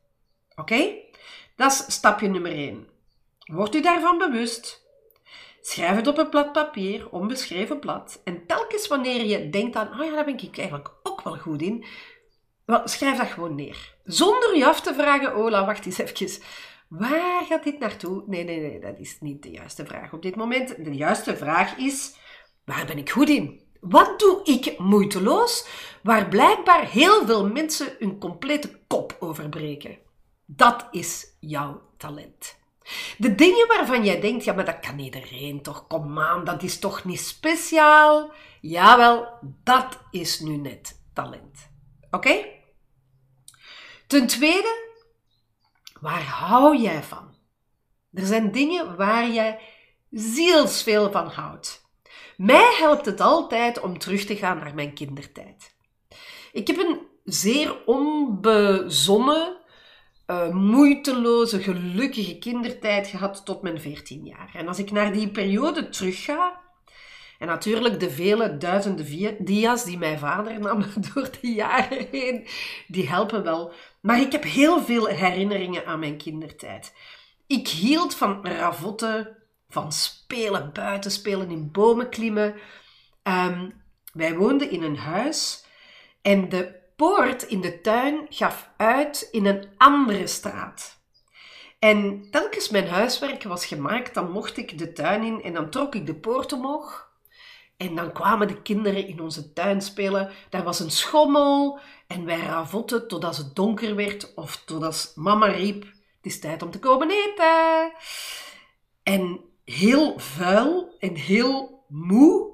Oké? 0.56 0.94
Dat 1.56 1.72
is 1.72 1.96
stapje 1.96 2.28
nummer 2.28 2.52
1. 2.52 2.88
Word 3.40 3.76
u 3.76 3.82
daarvan 3.82 4.18
bewust. 4.18 4.86
Schrijf 5.62 5.96
het 5.96 6.08
op 6.08 6.18
een 6.18 6.30
blad 6.30 6.52
papier, 6.52 7.10
onbeschreven 7.10 7.80
blad. 7.80 8.22
En 8.24 8.46
telkens 8.46 8.88
wanneer 8.88 9.26
je 9.26 9.50
denkt 9.50 9.76
aan, 9.76 10.00
oh 10.00 10.06
ja, 10.06 10.12
daar 10.16 10.26
ben 10.26 10.38
ik 10.38 10.58
eigenlijk 10.58 10.92
ook 11.04 11.22
wel 11.22 11.38
goed 11.38 11.62
in, 11.62 11.86
schrijf 12.84 13.18
dat 13.18 13.28
gewoon 13.28 13.56
neer. 13.56 13.96
Zonder 14.04 14.58
je 14.58 14.68
af 14.68 14.82
te 14.82 14.94
vragen, 14.94 15.34
Ola, 15.34 15.66
wacht 15.66 15.86
eens 15.86 15.98
even. 15.98 16.44
Waar 16.90 17.46
gaat 17.46 17.64
dit 17.64 17.80
naartoe? 17.80 18.24
Nee, 18.26 18.44
nee, 18.44 18.60
nee, 18.60 18.80
dat 18.80 19.00
is 19.00 19.18
niet 19.20 19.44
de 19.44 19.50
juiste 19.52 19.86
vraag 19.86 20.14
op 20.14 20.22
dit 20.22 20.36
moment. 20.36 20.86
De 20.86 20.96
juiste 20.96 21.38
vraag 21.38 21.78
is, 21.78 22.16
waar 22.66 22.86
ben 22.86 22.98
ik 22.98 23.10
goed 23.10 23.30
in? 23.30 23.68
Wat 23.80 24.20
doe 24.20 24.44
ik 24.44 24.80
moeiteloos, 24.80 25.68
waar 26.04 26.28
blijkbaar 26.28 26.90
heel 26.90 27.26
veel 27.26 27.48
mensen 27.48 27.96
hun 28.00 28.20
complete 28.20 28.80
kop 28.88 29.16
overbreken? 29.20 29.98
Dat 30.46 30.88
is 30.92 31.36
jouw 31.40 31.82
talent. 31.98 32.58
De 33.18 33.36
dingen 33.36 33.68
waarvan 33.68 34.06
jij 34.06 34.22
denkt, 34.22 34.44
ja, 34.44 34.54
maar 34.54 34.66
dat 34.66 34.80
kan 34.80 35.00
iedereen 35.00 35.62
toch, 35.62 35.88
kom 35.88 36.20
aan, 36.20 36.44
dat 36.44 36.64
is 36.64 36.80
toch 36.80 37.04
niet 37.04 37.20
speciaal? 37.20 38.32
Jawel, 38.62 39.28
dat 39.64 40.00
is 40.12 40.40
nu 40.40 40.56
net 40.56 41.02
talent. 41.14 41.70
Oké? 42.12 42.46
Ten 44.08 44.28
tweede, 44.28 44.89
waar 46.02 46.24
hou 46.24 46.78
jij 46.78 47.04
van? 47.04 47.36
Er 48.14 48.26
zijn 48.26 48.52
dingen 48.52 48.96
waar 48.98 49.30
jij 49.30 49.60
zielsveel 50.10 51.12
van 51.12 51.28
houdt. 51.28 51.88
Mij 52.38 52.76
helpt 52.80 53.06
het 53.06 53.22
altijd 53.22 53.80
om 53.80 53.98
terug 53.98 54.26
te 54.26 54.36
gaan 54.36 54.58
naar 54.58 54.76
mijn 54.76 54.94
kindertijd. 54.94 55.76
Ik 56.52 56.68
heb 56.68 56.78
een 56.78 57.00
zeer 57.24 57.86
onbezonnen, 57.86 59.58
uh, 60.28 60.50
moeiteloze, 60.50 61.62
gelukkige 61.62 62.38
kindertijd 62.38 63.08
gehad 63.08 63.46
tot 63.46 63.62
mijn 63.62 63.82
14 63.82 64.26
jaar. 64.26 64.52
En 64.54 64.68
als 64.68 64.80
ik 64.80 64.92
naar 64.92 65.14
die 65.14 65.30
periode 65.30 65.90
terugga, 65.90 66.62
en 67.40 67.48
natuurlijk 67.48 68.00
de 68.00 68.10
vele 68.10 68.58
duizenden 68.58 69.46
dia's 69.46 69.84
die 69.84 69.98
mijn 69.98 70.20
vader 70.20 70.60
nam 70.60 70.84
door 71.14 71.30
de 71.42 71.48
jaren 71.48 72.08
heen, 72.12 72.48
die 72.88 73.10
helpen 73.10 73.44
wel. 73.44 73.74
Maar 74.02 74.20
ik 74.20 74.32
heb 74.32 74.44
heel 74.44 74.82
veel 74.82 75.08
herinneringen 75.08 75.86
aan 75.86 76.00
mijn 76.00 76.18
kindertijd. 76.18 76.94
Ik 77.48 77.68
hield 77.68 78.16
van 78.16 78.48
ravotten, 78.48 79.38
van 79.70 79.92
spelen 79.92 80.74
buiten, 80.74 81.12
spelen 81.12 81.50
in 81.50 81.72
bomen 81.72 82.10
klimmen. 82.10 82.56
Um, 83.24 83.82
wij 84.14 84.36
woonden 84.36 84.72
in 84.72 84.84
een 84.84 84.98
huis 84.98 85.66
en 86.22 86.50
de 86.50 86.78
poort 86.96 87.44
in 87.44 87.62
de 87.62 87.82
tuin 87.82 88.26
gaf 88.30 88.70
uit 88.78 89.28
in 89.32 89.46
een 89.46 89.68
andere 89.78 90.28
straat. 90.28 90.98
En 91.80 92.28
telkens 92.32 92.70
mijn 92.70 92.88
huiswerk 92.88 93.44
was 93.44 93.66
gemaakt, 93.66 94.14
dan 94.14 94.32
mocht 94.32 94.58
ik 94.58 94.78
de 94.78 94.94
tuin 94.94 95.24
in 95.24 95.44
en 95.44 95.54
dan 95.54 95.70
trok 95.70 95.96
ik 95.96 96.06
de 96.06 96.16
poort 96.16 96.54
omhoog. 96.54 97.08
En 97.78 97.96
dan 97.96 98.12
kwamen 98.12 98.48
de 98.48 98.62
kinderen 98.62 99.08
in 99.08 99.22
onze 99.22 99.54
tuin 99.54 99.82
spelen. 99.82 100.32
Daar 100.50 100.64
was 100.64 100.80
een 100.80 100.92
schommel 100.92 101.80
en 102.10 102.26
wij 102.26 102.40
ravotten 102.40 103.08
totdat 103.08 103.38
het 103.38 103.56
donker 103.56 103.96
werd 103.96 104.34
of 104.34 104.64
totdat 104.66 105.12
mama 105.16 105.46
riep: 105.46 105.84
Het 105.84 105.94
is 106.22 106.40
tijd 106.40 106.62
om 106.62 106.72
te 106.72 106.80
komen 106.80 107.10
eten. 107.10 107.92
En 109.04 109.40
heel 109.66 110.20
vuil 110.20 110.96
en 111.00 111.16
heel 111.16 111.86
moe 111.88 112.52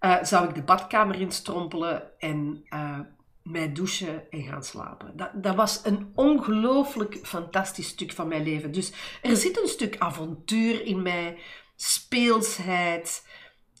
uh, 0.00 0.22
zou 0.22 0.48
ik 0.48 0.54
de 0.54 0.62
badkamer 0.62 1.20
instrompelen 1.20 2.18
en 2.18 2.66
uh, 2.68 2.98
mij 3.42 3.72
douchen 3.72 4.30
en 4.30 4.42
gaan 4.42 4.64
slapen. 4.64 5.16
Dat, 5.16 5.30
dat 5.34 5.54
was 5.54 5.80
een 5.84 6.12
ongelooflijk 6.14 7.18
fantastisch 7.22 7.88
stuk 7.88 8.12
van 8.12 8.28
mijn 8.28 8.42
leven. 8.42 8.72
Dus 8.72 8.92
er 9.22 9.36
zit 9.36 9.60
een 9.60 9.68
stuk 9.68 9.98
avontuur 9.98 10.84
in 10.84 11.02
mij, 11.02 11.38
speelsheid, 11.76 13.26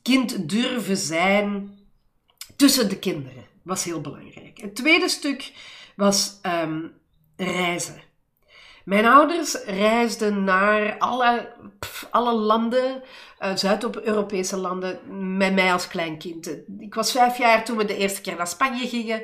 kind 0.02 0.48
durven 0.48 0.96
zijn 0.96 1.78
tussen 2.56 2.88
de 2.88 2.98
kinderen. 2.98 3.53
Was 3.64 3.84
heel 3.84 4.00
belangrijk. 4.00 4.60
Het 4.60 4.74
tweede 4.74 5.08
stuk 5.08 5.52
was 5.96 6.40
um, 6.42 6.92
reizen. 7.36 8.02
Mijn 8.84 9.06
ouders 9.06 9.54
reisden 9.64 10.44
naar 10.44 10.98
alle, 10.98 11.54
alle 12.10 12.32
landen, 12.32 13.02
uh, 13.40 13.56
Zuid-Europese 13.56 14.56
landen, 14.56 14.98
met 15.36 15.54
mij 15.54 15.72
als 15.72 15.88
kleinkind. 15.88 16.58
Ik 16.78 16.94
was 16.94 17.12
vijf 17.12 17.38
jaar 17.38 17.64
toen 17.64 17.76
we 17.76 17.84
de 17.84 17.96
eerste 17.96 18.20
keer 18.20 18.36
naar 18.36 18.46
Spanje 18.46 18.88
gingen. 18.88 19.22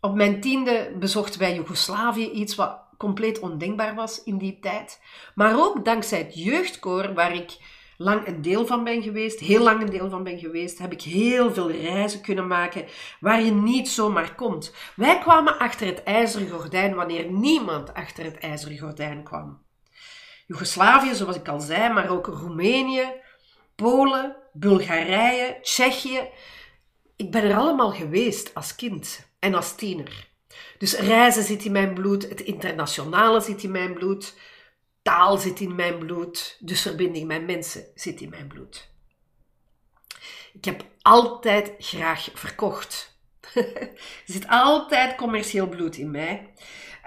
Op 0.00 0.14
mijn 0.14 0.40
tiende 0.40 0.94
bezochten 0.98 1.40
wij 1.40 1.54
Joegoslavië, 1.54 2.30
iets 2.30 2.54
wat 2.54 2.78
compleet 2.98 3.38
ondenkbaar 3.38 3.94
was 3.94 4.22
in 4.24 4.38
die 4.38 4.58
tijd. 4.60 5.00
Maar 5.34 5.58
ook 5.58 5.84
dankzij 5.84 6.18
het 6.18 6.34
jeugdkoor, 6.34 7.14
waar 7.14 7.34
ik 7.34 7.56
lang 8.00 8.26
een 8.26 8.42
deel 8.42 8.66
van 8.66 8.84
ben 8.84 9.02
geweest, 9.02 9.40
heel 9.40 9.62
lang 9.62 9.80
een 9.80 9.90
deel 9.90 10.10
van 10.10 10.22
ben 10.22 10.38
geweest, 10.38 10.78
heb 10.78 10.92
ik 10.92 11.02
heel 11.02 11.52
veel 11.52 11.70
reizen 11.70 12.20
kunnen 12.20 12.46
maken 12.46 12.84
waar 13.20 13.42
je 13.42 13.52
niet 13.52 13.88
zomaar 13.88 14.34
komt. 14.34 14.74
Wij 14.96 15.18
kwamen 15.18 15.58
achter 15.58 15.86
het 15.86 16.02
ijzeren 16.02 16.48
gordijn 16.48 16.94
wanneer 16.94 17.30
niemand 17.30 17.94
achter 17.94 18.24
het 18.24 18.38
ijzeren 18.38 18.78
gordijn 18.78 19.22
kwam. 19.22 19.66
Joegoslavië, 20.46 21.14
zoals 21.14 21.36
ik 21.36 21.48
al 21.48 21.60
zei, 21.60 21.92
maar 21.92 22.10
ook 22.10 22.26
Roemenië, 22.26 23.12
Polen, 23.74 24.36
Bulgarije, 24.52 25.58
Tsjechië. 25.62 26.20
Ik 27.16 27.30
ben 27.30 27.42
er 27.42 27.56
allemaal 27.56 27.92
geweest 27.92 28.54
als 28.54 28.74
kind 28.74 29.30
en 29.38 29.54
als 29.54 29.74
tiener. 29.74 30.28
Dus 30.78 30.98
reizen 30.98 31.42
zit 31.42 31.64
in 31.64 31.72
mijn 31.72 31.94
bloed, 31.94 32.28
het 32.28 32.40
internationale 32.40 33.40
zit 33.40 33.62
in 33.62 33.70
mijn 33.70 33.94
bloed, 33.94 34.34
taal 35.08 35.38
zit 35.38 35.60
in 35.60 35.74
mijn 35.74 35.98
bloed, 35.98 36.56
dus 36.60 36.82
verbinding 36.82 37.26
met 37.26 37.46
mensen 37.46 37.84
zit 37.94 38.20
in 38.20 38.28
mijn 38.28 38.46
bloed. 38.46 38.90
Ik 40.52 40.64
heb 40.64 40.84
altijd 41.02 41.74
graag 41.78 42.28
verkocht. 42.34 43.18
er 43.54 43.90
zit 44.24 44.48
altijd 44.48 45.14
commercieel 45.14 45.68
bloed 45.68 45.96
in 45.96 46.10
mij. 46.10 46.52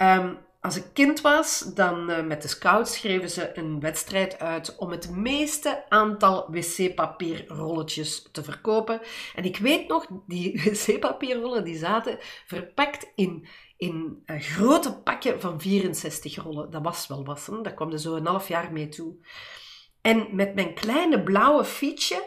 Um, 0.01 0.37
als 0.61 0.75
ik 0.75 0.85
kind 0.93 1.21
was, 1.21 1.59
dan 1.59 2.09
uh, 2.09 2.23
met 2.23 2.41
de 2.41 2.47
scouts 2.47 2.93
schreven 2.93 3.29
ze 3.29 3.57
een 3.57 3.79
wedstrijd 3.79 4.39
uit 4.39 4.75
om 4.75 4.91
het 4.91 5.09
meeste 5.09 5.85
aantal 5.89 6.51
wc-papierrolletjes 6.51 8.27
te 8.31 8.43
verkopen. 8.43 9.01
En 9.35 9.43
ik 9.43 9.57
weet 9.57 9.87
nog, 9.87 10.07
die 10.27 10.61
wc-papierrollen 10.63 11.63
die 11.63 11.77
zaten 11.77 12.17
verpakt 12.45 13.11
in, 13.15 13.47
in 13.81 14.23
een 14.25 14.41
grote 14.41 14.93
pakje 14.93 15.39
van 15.39 15.61
64 15.61 16.35
rollen. 16.35 16.71
Dat 16.71 16.83
was 16.83 17.07
wel 17.07 17.25
wassen, 17.25 17.63
daar 17.63 17.73
kwam 17.73 17.91
er 17.91 17.99
zo 17.99 18.15
een 18.15 18.25
half 18.25 18.47
jaar 18.47 18.71
mee 18.71 18.89
toe. 18.89 19.15
En 20.01 20.27
met 20.31 20.55
mijn 20.55 20.73
kleine 20.73 21.23
blauwe 21.23 21.65
fietsje 21.65 22.23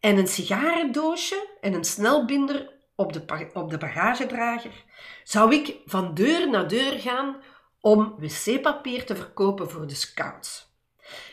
en 0.00 0.16
een 0.16 0.26
sigarendoosje 0.26 1.48
en 1.60 1.74
een 1.74 1.84
snelbinder 1.84 2.72
op 2.94 3.12
de, 3.12 3.50
op 3.52 3.70
de 3.70 3.78
bagagedrager, 3.78 4.84
zou 5.22 5.54
ik 5.54 5.76
van 5.84 6.14
deur 6.14 6.50
naar 6.50 6.68
deur 6.68 7.00
gaan 7.00 7.36
om 7.80 8.14
wc-papier 8.18 9.06
te 9.06 9.16
verkopen 9.16 9.70
voor 9.70 9.86
de 9.86 9.94
scouts. 9.94 10.72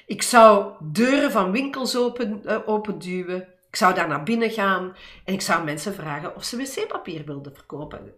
Ik 0.05 0.22
zou 0.22 0.74
deuren 0.79 1.31
van 1.31 1.51
winkels 1.51 1.96
open, 1.96 2.41
uh, 2.46 2.58
openduwen. 2.65 3.50
Ik 3.72 3.78
zou 3.78 3.94
daar 3.94 4.08
naar 4.08 4.24
binnen 4.24 4.51
gaan 4.51 4.96
en 5.25 5.34
ik 5.34 5.42
zou 5.42 5.63
mensen 5.63 5.94
vragen 5.94 6.36
of 6.36 6.44
ze 6.44 6.58
wc-papier 6.58 7.25
wilden 7.25 7.56
verkopen. 7.56 8.13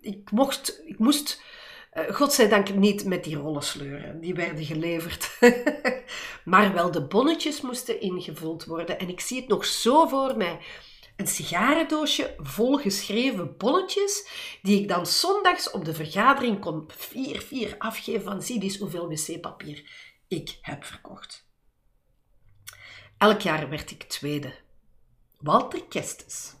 Ik, 0.00 0.30
mocht, 0.30 0.82
ik 0.84 0.98
moest 0.98 1.42
Uh, 1.94 2.14
godzijdank 2.14 2.74
niet 2.74 3.04
met 3.04 3.24
die 3.24 3.36
rollensleuren, 3.36 4.20
die 4.20 4.34
werden 4.34 4.64
geleverd. 4.64 5.38
maar 6.44 6.72
wel 6.72 6.90
de 6.90 7.06
bonnetjes 7.06 7.60
moesten 7.60 8.00
ingevuld 8.00 8.64
worden. 8.64 8.98
En 8.98 9.08
ik 9.08 9.20
zie 9.20 9.40
het 9.40 9.48
nog 9.48 9.64
zo 9.64 10.06
voor 10.06 10.36
mij. 10.36 10.58
Een 11.16 11.26
sigarendoosje 11.26 12.34
vol 12.38 12.76
geschreven 12.76 13.56
bonnetjes, 13.56 14.28
die 14.62 14.80
ik 14.80 14.88
dan 14.88 15.06
zondags 15.06 15.70
op 15.70 15.84
de 15.84 15.94
vergadering 15.94 16.60
kon 16.60 16.84
vier, 16.96 17.40
vier 17.40 17.74
afgeven 17.78 18.22
van 18.22 18.42
zie 18.42 18.78
hoeveel 18.78 19.08
wc-papier 19.08 20.10
ik 20.28 20.58
heb 20.60 20.84
verkocht. 20.84 21.48
Elk 23.18 23.40
jaar 23.40 23.68
werd 23.68 23.90
ik 23.90 24.02
tweede. 24.02 24.54
Walter 25.42 25.84
Kestes, 25.88 26.54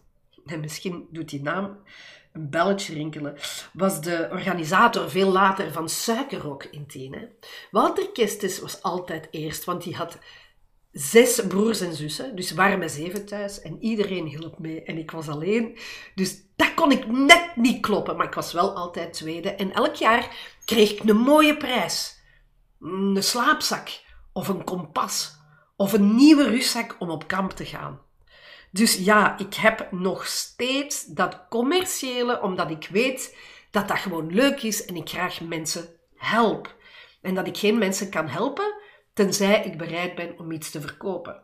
en 0.46 0.60
misschien 0.60 1.06
doet 1.10 1.28
die 1.28 1.42
naam 1.42 1.78
een 2.32 2.50
belletje 2.50 2.94
rinkelen, 2.94 3.36
was 3.72 4.00
de 4.00 4.28
organisator 4.30 5.10
veel 5.10 5.30
later 5.30 5.72
van 5.72 5.88
Suikerrock 5.88 6.64
in 6.64 6.86
Tien. 6.86 7.28
Walter 7.70 8.10
Kestes 8.12 8.60
was 8.60 8.82
altijd 8.82 9.28
eerst, 9.30 9.64
want 9.64 9.84
hij 9.84 9.92
had 9.92 10.18
zes 10.92 11.46
broers 11.48 11.80
en 11.80 11.94
zussen, 11.94 12.36
dus 12.36 12.50
we 12.50 12.56
waren 12.56 12.78
met 12.78 12.90
zeven 12.90 13.26
thuis 13.26 13.60
en 13.60 13.82
iedereen 13.82 14.26
hielp 14.26 14.58
mee 14.58 14.82
en 14.82 14.98
ik 14.98 15.10
was 15.10 15.28
alleen. 15.28 15.78
Dus 16.14 16.36
dat 16.56 16.74
kon 16.74 16.92
ik 16.92 17.06
net 17.06 17.56
niet 17.56 17.80
kloppen, 17.80 18.16
maar 18.16 18.26
ik 18.26 18.34
was 18.34 18.52
wel 18.52 18.76
altijd 18.76 19.12
tweede. 19.12 19.50
En 19.50 19.72
elk 19.72 19.94
jaar 19.94 20.36
kreeg 20.64 20.92
ik 20.92 21.08
een 21.08 21.16
mooie 21.16 21.56
prijs. 21.56 22.20
Een 22.80 23.22
slaapzak 23.22 23.88
of 24.32 24.48
een 24.48 24.64
kompas 24.64 25.36
of 25.76 25.92
een 25.92 26.14
nieuwe 26.14 26.48
rugzak 26.48 26.96
om 26.98 27.10
op 27.10 27.26
kamp 27.26 27.50
te 27.50 27.64
gaan. 27.64 28.00
Dus 28.72 28.94
ja, 28.96 29.38
ik 29.38 29.54
heb 29.54 29.88
nog 29.90 30.26
steeds 30.26 31.04
dat 31.04 31.46
commerciële, 31.48 32.42
omdat 32.42 32.70
ik 32.70 32.88
weet 32.90 33.36
dat 33.70 33.88
dat 33.88 33.98
gewoon 33.98 34.34
leuk 34.34 34.62
is 34.62 34.84
en 34.84 34.96
ik 34.96 35.08
graag 35.08 35.40
mensen 35.40 35.88
help. 36.16 36.76
En 37.22 37.34
dat 37.34 37.46
ik 37.46 37.56
geen 37.56 37.78
mensen 37.78 38.10
kan 38.10 38.28
helpen 38.28 38.74
tenzij 39.14 39.64
ik 39.64 39.78
bereid 39.78 40.14
ben 40.14 40.38
om 40.38 40.52
iets 40.52 40.70
te 40.70 40.80
verkopen. 40.80 41.42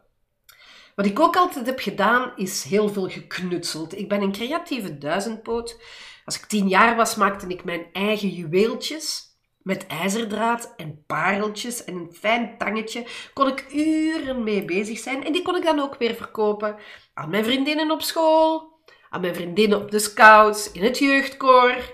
Wat 0.94 1.06
ik 1.06 1.20
ook 1.20 1.36
altijd 1.36 1.66
heb 1.66 1.78
gedaan, 1.78 2.32
is 2.36 2.62
heel 2.62 2.88
veel 2.88 3.08
geknutseld. 3.08 3.98
Ik 3.98 4.08
ben 4.08 4.22
een 4.22 4.32
creatieve 4.32 4.98
duizendpoot. 4.98 5.80
Als 6.24 6.36
ik 6.38 6.44
tien 6.46 6.68
jaar 6.68 6.96
was, 6.96 7.14
maakte 7.14 7.46
ik 7.46 7.64
mijn 7.64 7.86
eigen 7.92 8.28
juweeltjes 8.28 9.27
met 9.68 9.86
ijzerdraad 9.86 10.74
en 10.76 11.04
pareltjes 11.06 11.84
en 11.84 11.94
een 11.94 12.12
fijn 12.12 12.58
tangetje. 12.58 13.06
Kon 13.34 13.48
ik 13.48 13.72
uren 13.72 14.44
mee 14.44 14.64
bezig 14.64 14.98
zijn 14.98 15.24
en 15.24 15.32
die 15.32 15.42
kon 15.42 15.56
ik 15.56 15.62
dan 15.62 15.80
ook 15.80 15.96
weer 15.96 16.14
verkopen 16.14 16.76
aan 17.14 17.30
mijn 17.30 17.44
vriendinnen 17.44 17.90
op 17.90 18.02
school, 18.02 18.72
aan 19.10 19.20
mijn 19.20 19.34
vriendinnen 19.34 19.80
op 19.80 19.90
de 19.90 19.98
scouts, 19.98 20.72
in 20.72 20.82
het 20.82 20.98
jeugdkoor. 20.98 21.92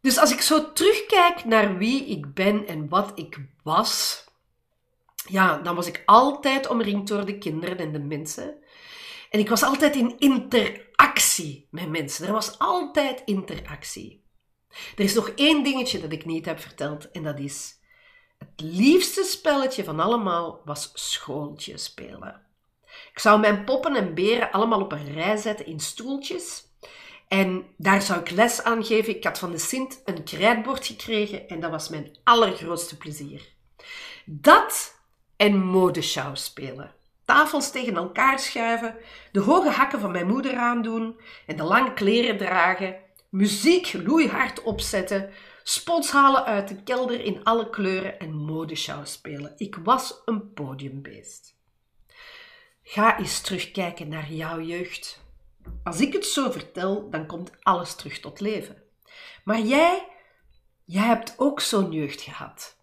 Dus 0.00 0.18
als 0.18 0.32
ik 0.32 0.40
zo 0.40 0.72
terugkijk 0.72 1.44
naar 1.44 1.76
wie 1.76 2.06
ik 2.06 2.34
ben 2.34 2.66
en 2.66 2.88
wat 2.88 3.12
ik 3.14 3.38
was, 3.62 4.24
ja, 5.28 5.58
dan 5.58 5.74
was 5.74 5.86
ik 5.86 6.02
altijd 6.04 6.68
omringd 6.68 7.08
door 7.08 7.24
de 7.24 7.38
kinderen 7.38 7.78
en 7.78 7.92
de 7.92 8.00
mensen. 8.00 8.54
En 9.30 9.40
ik 9.40 9.48
was 9.48 9.62
altijd 9.62 9.96
in 9.96 10.18
interactie 10.18 11.68
met 11.70 11.88
mensen. 11.88 12.26
Er 12.26 12.32
was 12.32 12.58
altijd 12.58 13.22
interactie. 13.24 14.26
Er 14.96 15.04
is 15.04 15.14
nog 15.14 15.28
één 15.28 15.62
dingetje 15.64 16.00
dat 16.00 16.12
ik 16.12 16.24
niet 16.24 16.44
heb 16.44 16.60
verteld 16.60 17.10
en 17.10 17.22
dat 17.22 17.38
is 17.38 17.78
het 18.38 18.60
liefste 18.60 19.24
spelletje 19.24 19.84
van 19.84 20.00
allemaal 20.00 20.60
was 20.64 20.90
schooltje 20.94 21.78
spelen. 21.78 22.46
Ik 23.12 23.18
zou 23.18 23.40
mijn 23.40 23.64
poppen 23.64 23.94
en 23.94 24.14
beren 24.14 24.50
allemaal 24.50 24.80
op 24.80 24.92
een 24.92 25.12
rij 25.12 25.36
zetten 25.36 25.66
in 25.66 25.80
stoeltjes. 25.80 26.66
En 27.28 27.66
daar 27.76 28.02
zou 28.02 28.20
ik 28.20 28.30
les 28.30 28.62
aan 28.62 28.84
geven. 28.84 29.16
Ik 29.16 29.24
had 29.24 29.38
van 29.38 29.50
de 29.50 29.58
Sint 29.58 30.02
een 30.04 30.24
krijtbord 30.24 30.86
gekregen 30.86 31.48
en 31.48 31.60
dat 31.60 31.70
was 31.70 31.88
mijn 31.88 32.16
allergrootste 32.24 32.96
plezier. 32.96 33.48
Dat 34.24 35.00
en 35.36 35.58
modeshow 35.64 36.36
spelen. 36.36 36.94
Tafels 37.24 37.70
tegen 37.70 37.96
elkaar 37.96 38.38
schuiven, 38.38 38.96
de 39.32 39.40
hoge 39.40 39.70
hakken 39.70 40.00
van 40.00 40.10
mijn 40.10 40.26
moeder 40.26 40.56
aandoen 40.56 41.20
en 41.46 41.56
de 41.56 41.62
lange 41.62 41.92
kleren 41.92 42.36
dragen, 42.36 42.96
muziek 43.28 43.92
loeihard 43.92 44.62
opzetten, 44.62 45.30
spots 45.62 46.10
halen 46.10 46.44
uit 46.44 46.68
de 46.68 46.82
kelder 46.82 47.20
in 47.20 47.44
alle 47.44 47.70
kleuren 47.70 48.18
en 48.18 48.34
modeshow 48.34 49.06
spelen. 49.06 49.54
Ik 49.56 49.76
was 49.76 50.22
een 50.24 50.52
podiumbeest. 50.52 51.56
Ga 52.82 53.18
eens 53.18 53.40
terugkijken 53.40 54.08
naar 54.08 54.32
jouw 54.32 54.60
jeugd. 54.60 55.20
Als 55.84 56.00
ik 56.00 56.12
het 56.12 56.26
zo 56.26 56.50
vertel, 56.50 57.10
dan 57.10 57.26
komt 57.26 57.50
alles 57.62 57.94
terug 57.94 58.20
tot 58.20 58.40
leven. 58.40 58.82
Maar 59.44 59.60
jij, 59.60 60.08
jij 60.84 61.06
hebt 61.06 61.34
ook 61.36 61.60
zo'n 61.60 61.92
jeugd 61.92 62.20
gehad. 62.20 62.76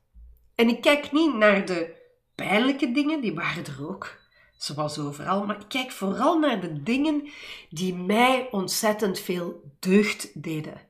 En 0.56 0.70
ik 0.70 0.82
kijk 0.82 1.12
niet 1.12 1.36
naar 1.36 1.66
de 1.66 1.96
pijnlijke 2.36 2.92
dingen, 2.92 3.22
die 3.22 3.34
waren 3.34 3.66
er 3.66 3.88
ook, 3.90 4.20
zoals 4.58 5.00
overal. 5.00 5.46
Maar 5.46 5.60
ik 5.60 5.68
kijk 5.68 5.92
vooral 5.92 6.40
naar 6.40 6.62
de 6.62 6.84
dingen 6.84 7.30
die 7.70 7.96
mij 7.96 8.48
ontzettend 8.52 9.20
veel 9.20 9.62
deugd 9.80 10.44
deden. 10.44 10.82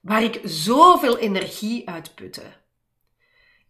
Waar 0.00 0.22
ik 0.22 0.40
zoveel 0.44 1.18
energie 1.18 1.88
uit 1.88 2.14
putte. 2.14 2.42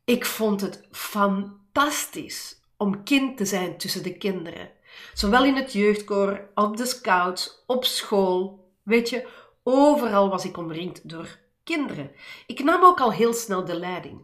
Ik 0.05 0.26
vond 0.26 0.61
het 0.61 0.87
fantastisch 0.90 2.61
om 2.76 3.05
kind 3.05 3.37
te 3.37 3.44
zijn 3.44 3.76
tussen 3.79 4.02
de 4.02 4.16
kinderen. 4.16 4.70
Zowel 5.14 5.44
in 5.44 5.55
het 5.57 5.72
jeugdkoor, 5.72 6.50
op 6.55 6.76
de 6.76 6.87
scouts, 6.87 7.62
op 7.66 7.85
school. 7.85 8.70
Weet 8.83 9.09
je, 9.09 9.29
overal 9.62 10.29
was 10.29 10.44
ik 10.44 10.57
omringd 10.57 11.09
door 11.09 11.38
kinderen. 11.64 12.11
Ik 12.46 12.64
nam 12.64 12.85
ook 12.85 13.00
al 13.00 13.12
heel 13.12 13.33
snel 13.33 13.64
de 13.64 13.79
leiding. 13.79 14.20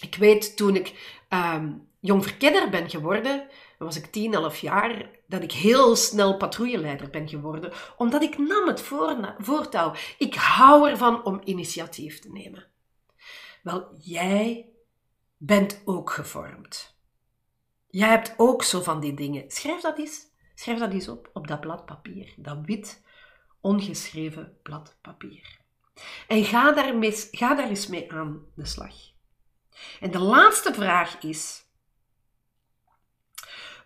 Ik 0.00 0.14
weet 0.14 0.56
toen 0.56 0.76
ik 0.76 1.18
um, 1.28 1.88
jong 2.00 2.22
verkenner 2.24 2.70
ben 2.70 2.90
geworden, 2.90 3.48
was 3.78 3.96
ik 3.96 4.06
10, 4.06 4.34
11 4.34 4.58
jaar, 4.58 5.10
dat 5.26 5.42
ik 5.42 5.52
heel 5.52 5.96
snel 5.96 6.36
patrouilleleider 6.36 7.10
ben 7.10 7.28
geworden, 7.28 7.72
omdat 7.96 8.22
ik 8.22 8.38
nam 8.38 8.66
het 8.66 8.80
voortouw. 9.38 9.94
Ik 10.18 10.34
hou 10.34 10.90
ervan 10.90 11.24
om 11.24 11.40
initiatief 11.44 12.18
te 12.18 12.32
nemen. 12.32 12.66
Wel, 13.62 13.88
jij 13.98 14.68
bent 15.36 15.82
ook 15.84 16.10
gevormd. 16.10 16.96
Jij 17.86 18.08
hebt 18.08 18.34
ook 18.36 18.62
zo 18.62 18.82
van 18.82 19.00
die 19.00 19.14
dingen. 19.14 19.50
Schrijf 19.50 19.80
dat 19.80 19.98
eens. 19.98 20.26
Schrijf 20.54 20.78
dat 20.78 20.92
eens 20.92 21.08
op, 21.08 21.30
op 21.32 21.46
dat 21.46 21.60
blad 21.60 21.86
papier. 21.86 22.34
Dat 22.36 22.58
wit, 22.64 23.02
ongeschreven 23.60 24.58
blad 24.62 24.98
papier. 25.00 25.58
En 26.28 26.44
ga 26.44 26.72
ga 27.30 27.54
daar 27.54 27.68
eens 27.68 27.86
mee 27.86 28.12
aan 28.12 28.46
de 28.54 28.66
slag. 28.66 28.94
En 30.00 30.10
de 30.10 30.18
laatste 30.18 30.74
vraag 30.74 31.22
is: 31.22 31.64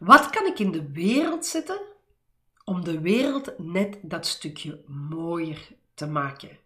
wat 0.04 0.30
kan 0.30 0.46
ik 0.46 0.58
in 0.58 0.70
de 0.70 0.90
wereld 0.92 1.46
zetten 1.46 1.80
om 2.64 2.84
de 2.84 3.00
wereld 3.00 3.58
net 3.58 3.98
dat 4.02 4.26
stukje 4.26 4.84
mooier 4.86 5.68
te 5.94 6.06
maken? 6.06 6.58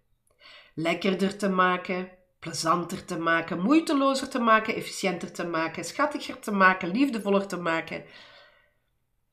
Lekkerder 0.74 1.36
te 1.36 1.48
maken, 1.48 2.10
plezanter 2.38 3.04
te 3.04 3.18
maken, 3.18 3.60
moeitelozer 3.60 4.28
te 4.28 4.38
maken, 4.38 4.74
efficiënter 4.74 5.32
te 5.32 5.46
maken, 5.46 5.84
schattiger 5.84 6.38
te 6.38 6.50
maken, 6.50 6.90
liefdevoller 6.90 7.46
te 7.46 7.56
maken. 7.56 8.04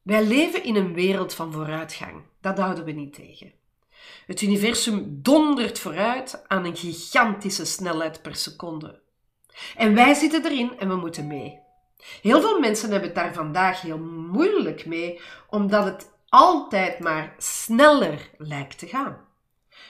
Wij 0.02 0.26
leven 0.26 0.64
in 0.64 0.76
een 0.76 0.94
wereld 0.94 1.34
van 1.34 1.52
vooruitgang. 1.52 2.22
Dat 2.42 2.58
houden 2.58 2.86
we 2.86 2.92
niet 2.92 3.14
tegen. 3.14 3.54
Het 4.26 4.42
universum 4.42 5.20
dondert 5.22 5.80
vooruit 5.80 6.44
aan 6.48 6.66
een 6.66 6.76
gigantische 6.76 7.66
snelheid 7.66 8.22
per 8.22 8.36
seconde. 8.36 9.02
En 9.76 9.94
wij 9.96 10.14
zitten 10.14 10.46
erin 10.46 10.80
en 10.80 10.88
we 10.88 10.96
moeten 10.96 11.28
mee. 11.28 11.63
Heel 12.22 12.42
veel 12.42 12.60
mensen 12.60 12.90
hebben 12.90 13.08
het 13.08 13.18
daar 13.18 13.34
vandaag 13.34 13.82
heel 13.82 13.98
moeilijk 13.98 14.86
mee, 14.86 15.20
omdat 15.50 15.86
het 15.86 16.12
altijd 16.30 17.00
maar 17.00 17.36
sneller 17.38 18.30
lijkt 18.38 18.80
te 18.80 18.88
gaan. 18.88 19.18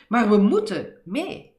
Maar 0.07 0.29
we 0.29 0.37
moeten 0.37 0.97
mee. 1.03 1.55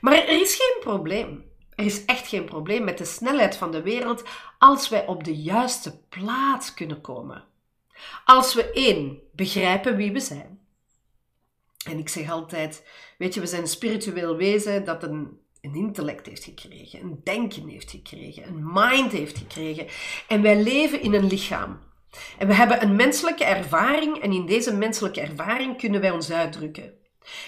Maar 0.00 0.12
er 0.12 0.40
is 0.40 0.54
geen 0.54 0.76
probleem. 0.80 1.46
Er 1.74 1.84
is 1.84 2.04
echt 2.04 2.28
geen 2.28 2.44
probleem 2.44 2.84
met 2.84 2.98
de 2.98 3.04
snelheid 3.04 3.56
van 3.56 3.70
de 3.70 3.82
wereld 3.82 4.22
als 4.58 4.88
wij 4.88 5.06
op 5.06 5.24
de 5.24 5.36
juiste 5.36 5.98
plaats 6.08 6.74
kunnen 6.74 7.00
komen. 7.00 7.44
Als 8.24 8.54
we 8.54 8.70
één 8.70 9.18
begrijpen 9.32 9.96
wie 9.96 10.12
we 10.12 10.20
zijn. 10.20 10.60
En 11.86 11.98
ik 11.98 12.08
zeg 12.08 12.30
altijd, 12.30 12.86
weet 13.18 13.34
je, 13.34 13.40
we 13.40 13.46
zijn 13.46 13.62
een 13.62 13.68
spiritueel 13.68 14.36
wezen 14.36 14.84
dat 14.84 15.02
een 15.02 15.40
een 15.68 15.80
intellect 15.80 16.26
heeft 16.26 16.44
gekregen, 16.44 17.00
een 17.00 17.20
denken 17.24 17.68
heeft 17.68 17.90
gekregen, 17.90 18.46
een 18.46 18.72
mind 18.72 19.12
heeft 19.12 19.38
gekregen. 19.38 19.86
En 20.28 20.42
wij 20.42 20.62
leven 20.62 21.02
in 21.02 21.14
een 21.14 21.26
lichaam. 21.26 21.80
En 22.38 22.46
we 22.46 22.54
hebben 22.54 22.82
een 22.82 22.96
menselijke 22.96 23.44
ervaring 23.44 24.18
en 24.18 24.32
in 24.32 24.46
deze 24.46 24.76
menselijke 24.76 25.20
ervaring 25.20 25.76
kunnen 25.76 26.00
wij 26.00 26.10
ons 26.10 26.30
uitdrukken. 26.30 26.92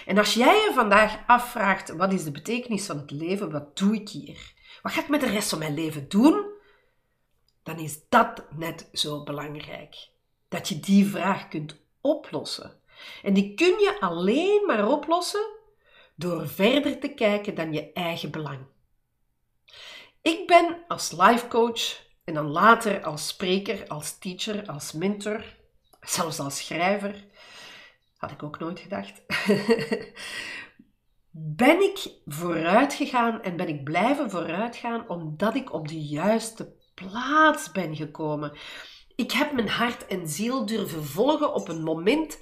En 0.06 0.18
als 0.18 0.34
jij 0.34 0.54
je 0.54 0.70
vandaag 0.74 1.18
afvraagt, 1.26 1.96
wat 1.96 2.12
is 2.12 2.24
de 2.24 2.30
betekenis 2.30 2.86
van 2.86 2.96
het 2.96 3.10
leven, 3.10 3.50
wat 3.50 3.76
doe 3.76 3.94
ik 3.94 4.08
hier? 4.08 4.52
Wat 4.82 4.92
ga 4.92 5.00
ik 5.00 5.08
met 5.08 5.20
de 5.20 5.30
rest 5.30 5.48
van 5.48 5.58
mijn 5.58 5.74
leven 5.74 6.08
doen? 6.08 6.44
Dan 7.62 7.78
is 7.78 7.98
dat 8.08 8.44
net 8.56 8.88
zo 8.92 9.22
belangrijk. 9.22 10.08
Dat 10.48 10.68
je 10.68 10.80
die 10.80 11.06
vraag 11.06 11.48
kunt 11.48 11.76
oplossen. 12.00 12.80
En 13.22 13.34
die 13.34 13.54
kun 13.54 13.78
je 13.78 13.96
alleen 14.00 14.62
maar 14.66 14.88
oplossen 14.88 15.58
door 16.20 16.48
verder 16.48 16.98
te 16.98 17.08
kijken 17.08 17.54
dan 17.54 17.72
je 17.72 17.92
eigen 17.92 18.30
belang. 18.30 18.58
Ik 20.22 20.46
ben 20.46 20.84
als 20.88 21.10
life 21.10 21.48
coach 21.48 22.02
en 22.24 22.34
dan 22.34 22.46
later 22.46 23.02
als 23.02 23.28
spreker, 23.28 23.88
als 23.88 24.18
teacher, 24.18 24.66
als 24.66 24.92
mentor, 24.92 25.44
zelfs 26.00 26.38
als 26.38 26.66
schrijver, 26.66 27.24
had 28.16 28.30
ik 28.30 28.42
ook 28.42 28.58
nooit 28.58 28.78
gedacht, 28.78 29.22
ben 31.30 31.82
ik 31.82 32.10
vooruit 32.26 32.94
gegaan 32.94 33.42
en 33.42 33.56
ben 33.56 33.68
ik 33.68 33.84
blijven 33.84 34.30
vooruitgaan 34.30 35.08
omdat 35.08 35.54
ik 35.54 35.72
op 35.72 35.88
de 35.88 36.00
juiste 36.00 36.74
plaats 36.94 37.72
ben 37.72 37.96
gekomen. 37.96 38.52
Ik 39.16 39.32
heb 39.32 39.52
mijn 39.52 39.68
hart 39.68 40.06
en 40.06 40.28
ziel 40.28 40.66
durven 40.66 41.04
volgen 41.04 41.54
op 41.54 41.68
een 41.68 41.82
moment 41.82 42.38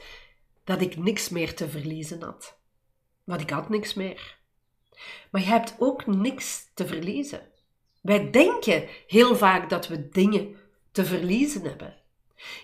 dat 0.64 0.80
ik 0.80 0.96
niks 0.96 1.28
meer 1.28 1.54
te 1.54 1.68
verliezen 1.68 2.22
had. 2.22 2.57
Want 3.28 3.40
ik 3.40 3.50
had 3.50 3.68
niks 3.68 3.94
meer. 3.94 4.36
Maar 5.30 5.40
je 5.40 5.46
hebt 5.46 5.74
ook 5.78 6.06
niks 6.06 6.70
te 6.74 6.86
verliezen. 6.86 7.40
Wij 8.00 8.30
denken 8.30 8.88
heel 9.06 9.36
vaak 9.36 9.70
dat 9.70 9.88
we 9.88 10.08
dingen 10.08 10.56
te 10.92 11.04
verliezen 11.04 11.62
hebben. 11.62 11.96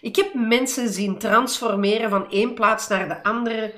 Ik 0.00 0.16
heb 0.16 0.34
mensen 0.34 0.88
zien 0.88 1.18
transformeren 1.18 2.10
van 2.10 2.30
één 2.30 2.54
plaats 2.54 2.88
naar 2.88 3.08
de 3.08 3.22
andere 3.22 3.74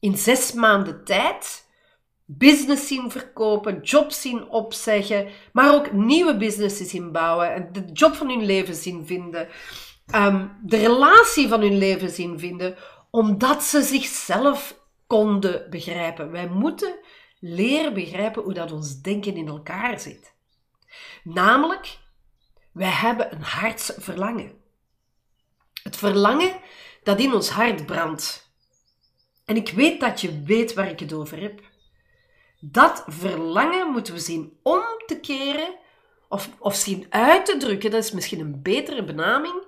in 0.00 0.16
zes 0.16 0.52
maanden 0.52 1.04
tijd. 1.04 1.68
Business 2.24 2.86
zien 2.86 3.10
verkopen, 3.10 3.80
jobs 3.82 4.20
zien 4.20 4.48
opzeggen, 4.48 5.28
maar 5.52 5.74
ook 5.74 5.92
nieuwe 5.92 6.36
businesses 6.36 6.90
zien 6.90 7.12
bouwen, 7.12 7.68
de 7.72 7.84
job 7.92 8.14
van 8.14 8.28
hun 8.28 8.44
leven 8.44 8.74
zien 8.74 9.06
vinden, 9.06 9.48
ehm, 10.06 10.46
de 10.62 10.76
relatie 10.76 11.48
van 11.48 11.60
hun 11.60 11.78
leven 11.78 12.10
zien 12.10 12.38
vinden, 12.38 12.76
omdat 13.10 13.62
ze 13.62 13.82
zichzelf 13.82 14.82
begrijpen. 15.70 16.30
Wij 16.30 16.48
moeten 16.48 16.98
leren 17.40 17.94
begrijpen 17.94 18.42
hoe 18.42 18.54
dat 18.54 18.72
ons 18.72 19.00
denken 19.00 19.36
in 19.36 19.48
elkaar 19.48 20.00
zit. 20.00 20.34
Namelijk, 21.22 21.98
wij 22.72 22.90
hebben 22.90 23.32
een 23.32 23.42
hartsverlangen. 23.42 24.52
Het 25.82 25.96
verlangen 25.96 26.60
dat 27.02 27.20
in 27.20 27.34
ons 27.34 27.48
hart 27.48 27.86
brandt. 27.86 28.52
En 29.44 29.56
ik 29.56 29.68
weet 29.68 30.00
dat 30.00 30.20
je 30.20 30.42
weet 30.42 30.74
waar 30.74 30.88
ik 30.88 31.00
het 31.00 31.12
over 31.12 31.40
heb. 31.40 31.60
Dat 32.60 33.04
verlangen 33.06 33.90
moeten 33.90 34.14
we 34.14 34.20
zien 34.20 34.58
om 34.62 34.82
te 35.06 35.20
keren 35.20 35.78
of, 36.28 36.48
of 36.58 36.74
zien 36.74 37.06
uit 37.10 37.46
te 37.46 37.56
drukken, 37.56 37.90
dat 37.90 38.04
is 38.04 38.12
misschien 38.12 38.40
een 38.40 38.62
betere 38.62 39.04
benaming, 39.04 39.64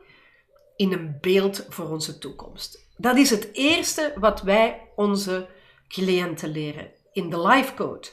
in 0.77 0.93
een 0.93 1.19
beeld 1.21 1.67
voor 1.69 1.89
onze 1.89 2.19
toekomst. 2.19 2.86
Dat 2.97 3.17
is 3.17 3.31
het 3.31 3.49
eerste 3.53 4.13
wat 4.19 4.43
wij 4.43 4.89
onze 4.97 5.49
cliënten 5.89 6.49
leren 6.51 6.91
in 7.13 7.31
de 7.31 7.41
life 7.41 7.75
code. 7.75 8.09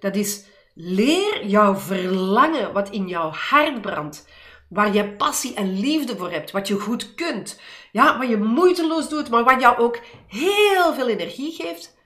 Dat 0.00 0.16
is 0.16 0.44
leer 0.74 1.46
jouw 1.46 1.74
verlangen 1.74 2.72
wat 2.72 2.90
in 2.90 3.08
jouw 3.08 3.30
hart 3.30 3.80
brandt, 3.80 4.28
waar 4.68 4.94
je 4.94 5.16
passie 5.16 5.54
en 5.54 5.80
liefde 5.80 6.16
voor 6.16 6.30
hebt, 6.30 6.50
wat 6.50 6.68
je 6.68 6.74
goed 6.74 7.14
kunt, 7.14 7.60
ja, 7.92 8.18
wat 8.18 8.28
je 8.28 8.36
moeiteloos 8.36 9.08
doet, 9.08 9.30
maar 9.30 9.44
wat 9.44 9.60
jou 9.60 9.78
ook 9.78 10.00
heel 10.26 10.94
veel 10.94 11.08
energie 11.08 11.52
geeft. 11.52 11.98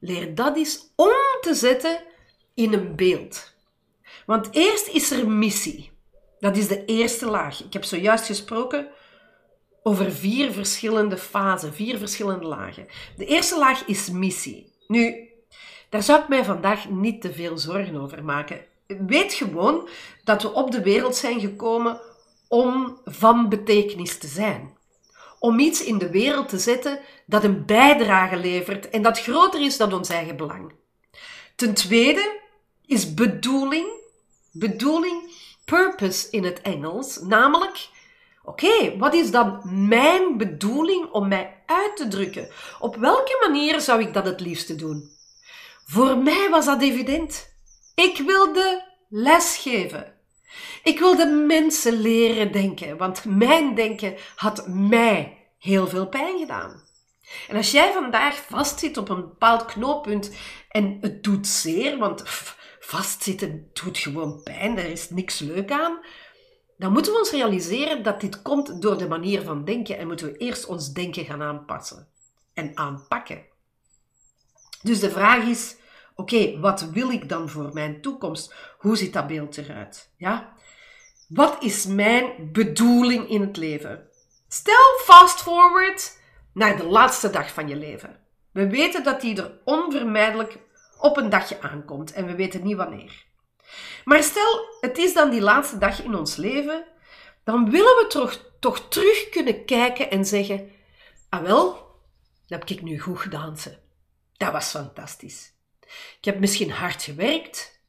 Leer 0.00 0.34
dat 0.34 0.56
eens 0.56 0.92
om 0.96 1.10
te 1.40 1.54
zetten 1.54 2.02
in 2.54 2.72
een 2.72 2.96
beeld. 2.96 3.54
Want 4.26 4.48
eerst 4.52 4.88
is 4.88 5.10
er 5.10 5.28
missie. 5.28 5.92
Dat 6.38 6.56
is 6.56 6.68
de 6.68 6.84
eerste 6.84 7.26
laag. 7.26 7.64
Ik 7.64 7.72
heb 7.72 7.84
zojuist 7.84 8.26
gesproken 8.26 8.88
over 9.82 10.12
vier 10.12 10.52
verschillende 10.52 11.16
fasen, 11.16 11.74
vier 11.74 11.98
verschillende 11.98 12.46
lagen. 12.46 12.86
De 13.16 13.26
eerste 13.26 13.58
laag 13.58 13.84
is 13.84 14.10
missie. 14.10 14.72
Nu, 14.86 15.28
daar 15.88 16.02
zou 16.02 16.20
ik 16.20 16.28
mij 16.28 16.44
vandaag 16.44 16.88
niet 16.88 17.20
te 17.20 17.32
veel 17.32 17.58
zorgen 17.58 17.96
over 17.96 18.24
maken. 18.24 18.64
Weet 18.86 19.32
gewoon 19.32 19.88
dat 20.24 20.42
we 20.42 20.52
op 20.52 20.70
de 20.70 20.82
wereld 20.82 21.16
zijn 21.16 21.40
gekomen 21.40 22.00
om 22.48 22.98
van 23.04 23.48
betekenis 23.48 24.18
te 24.18 24.26
zijn. 24.26 24.78
Om 25.38 25.58
iets 25.58 25.84
in 25.84 25.98
de 25.98 26.10
wereld 26.10 26.48
te 26.48 26.58
zetten 26.58 27.00
dat 27.26 27.44
een 27.44 27.64
bijdrage 27.64 28.36
levert 28.36 28.90
en 28.90 29.02
dat 29.02 29.20
groter 29.20 29.60
is 29.60 29.76
dan 29.76 29.92
ons 29.92 30.08
eigen 30.08 30.36
belang. 30.36 30.72
Ten 31.56 31.74
tweede 31.74 32.38
is 32.86 33.14
bedoeling, 33.14 33.86
bedoeling, 34.52 35.32
purpose 35.64 36.30
in 36.30 36.44
het 36.44 36.60
Engels, 36.60 37.20
namelijk 37.20 37.88
Oké, 38.42 38.96
wat 38.98 39.14
is 39.14 39.30
dan 39.30 39.60
mijn 39.88 40.36
bedoeling 40.36 41.10
om 41.10 41.28
mij 41.28 41.62
uit 41.66 41.96
te 41.96 42.08
drukken? 42.08 42.48
Op 42.78 42.96
welke 42.96 43.46
manier 43.46 43.80
zou 43.80 44.00
ik 44.00 44.14
dat 44.14 44.26
het 44.26 44.40
liefste 44.40 44.74
doen? 44.74 45.10
Voor 45.86 46.18
mij 46.18 46.48
was 46.50 46.64
dat 46.64 46.82
evident. 46.82 47.54
Ik 47.94 48.18
wilde 48.18 48.84
lesgeven. 49.08 50.14
Ik 50.82 50.98
wilde 50.98 51.26
mensen 51.26 52.00
leren 52.00 52.52
denken, 52.52 52.96
want 52.96 53.24
mijn 53.24 53.74
denken 53.74 54.16
had 54.36 54.66
mij 54.68 55.46
heel 55.58 55.86
veel 55.88 56.08
pijn 56.08 56.38
gedaan. 56.38 56.88
En 57.48 57.56
als 57.56 57.70
jij 57.70 57.92
vandaag 57.92 58.34
vastzit 58.48 58.96
op 58.96 59.08
een 59.08 59.20
bepaald 59.20 59.64
knooppunt 59.64 60.30
en 60.68 60.98
het 61.00 61.22
doet 61.22 61.46
zeer, 61.46 61.98
want 61.98 62.22
vastzitten 62.80 63.70
doet 63.72 63.98
gewoon 63.98 64.42
pijn, 64.42 64.74
daar 64.74 64.84
is 64.84 65.10
niks 65.10 65.38
leuk 65.38 65.70
aan, 65.70 65.98
dan 66.80 66.92
moeten 66.92 67.12
we 67.12 67.18
ons 67.18 67.30
realiseren 67.30 68.02
dat 68.02 68.20
dit 68.20 68.42
komt 68.42 68.82
door 68.82 68.98
de 68.98 69.08
manier 69.08 69.42
van 69.42 69.64
denken 69.64 69.98
en 69.98 70.06
moeten 70.06 70.26
we 70.26 70.36
eerst 70.36 70.66
ons 70.66 70.92
denken 70.92 71.24
gaan 71.24 71.42
aanpassen 71.42 72.08
en 72.54 72.76
aanpakken. 72.76 73.42
Dus 74.82 75.00
de 75.00 75.10
vraag 75.10 75.44
is, 75.44 75.76
oké, 76.14 76.58
wat 76.58 76.90
wil 76.90 77.10
ik 77.10 77.28
dan 77.28 77.48
voor 77.48 77.70
mijn 77.72 78.00
toekomst? 78.00 78.54
Hoe 78.78 78.96
ziet 78.96 79.12
dat 79.12 79.26
beeld 79.26 79.56
eruit? 79.56 80.12
Ja? 80.16 80.52
Wat 81.28 81.62
is 81.62 81.86
mijn 81.86 82.50
bedoeling 82.52 83.28
in 83.28 83.40
het 83.40 83.56
leven? 83.56 84.08
Stel 84.48 84.98
fast 84.98 85.42
forward 85.42 86.18
naar 86.52 86.76
de 86.76 86.84
laatste 86.84 87.30
dag 87.30 87.52
van 87.52 87.68
je 87.68 87.76
leven. 87.76 88.16
We 88.52 88.68
weten 88.68 89.04
dat 89.04 89.20
die 89.20 89.42
er 89.42 89.58
onvermijdelijk 89.64 90.58
op 90.98 91.16
een 91.16 91.30
dagje 91.30 91.60
aankomt 91.60 92.12
en 92.12 92.26
we 92.26 92.34
weten 92.34 92.62
niet 92.62 92.76
wanneer. 92.76 93.28
Maar 94.04 94.22
stel, 94.22 94.76
het 94.80 94.98
is 94.98 95.14
dan 95.14 95.30
die 95.30 95.40
laatste 95.40 95.78
dag 95.78 96.02
in 96.02 96.14
ons 96.14 96.36
leven, 96.36 96.84
dan 97.44 97.70
willen 97.70 97.96
we 97.96 98.06
toch, 98.08 98.40
toch 98.60 98.88
terug 98.88 99.28
kunnen 99.28 99.64
kijken 99.64 100.10
en 100.10 100.24
zeggen: 100.24 100.70
Ah 101.28 101.42
wel, 101.42 101.72
dat 102.48 102.58
heb 102.58 102.68
ik 102.68 102.82
nu 102.82 103.00
goed 103.00 103.18
gedaan. 103.18 103.58
Ze. 103.58 103.76
Dat 104.36 104.52
was 104.52 104.70
fantastisch. 104.70 105.52
Ik 106.18 106.24
heb 106.24 106.38
misschien 106.38 106.70
hard 106.70 107.02
gewerkt. 107.02 107.80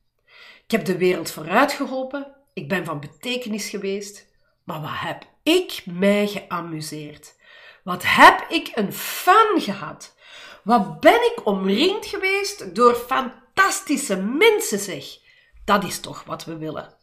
Ik 0.64 0.72
heb 0.72 0.86
de 0.86 0.98
wereld 0.98 1.32
vooruit 1.32 1.72
geholpen. 1.72 2.36
Ik 2.54 2.68
ben 2.68 2.86
van 2.86 3.00
betekenis 3.00 3.70
geweest. 3.70 4.28
Maar 4.64 4.82
wat 4.82 4.92
heb 4.94 5.24
ik 5.44 5.82
mij 5.86 6.28
geamuseerd? 6.28 7.36
Wat 7.84 8.04
heb 8.06 8.46
ik 8.50 8.72
een 8.74 8.94
fun 8.94 9.62
gehad? 9.62 10.16
Wat 10.64 11.00
ben 11.00 11.32
ik 11.32 11.46
omringd 11.46 12.06
geweest 12.06 12.76
door 12.76 12.96
fantastische 12.96 14.16
mensen, 14.18 14.80
zeg. 14.80 15.21
Dat 15.66 15.84
is 15.84 16.00
toch 16.00 16.24
wat 16.24 16.46
we 16.46 16.58
willen. 16.58 16.94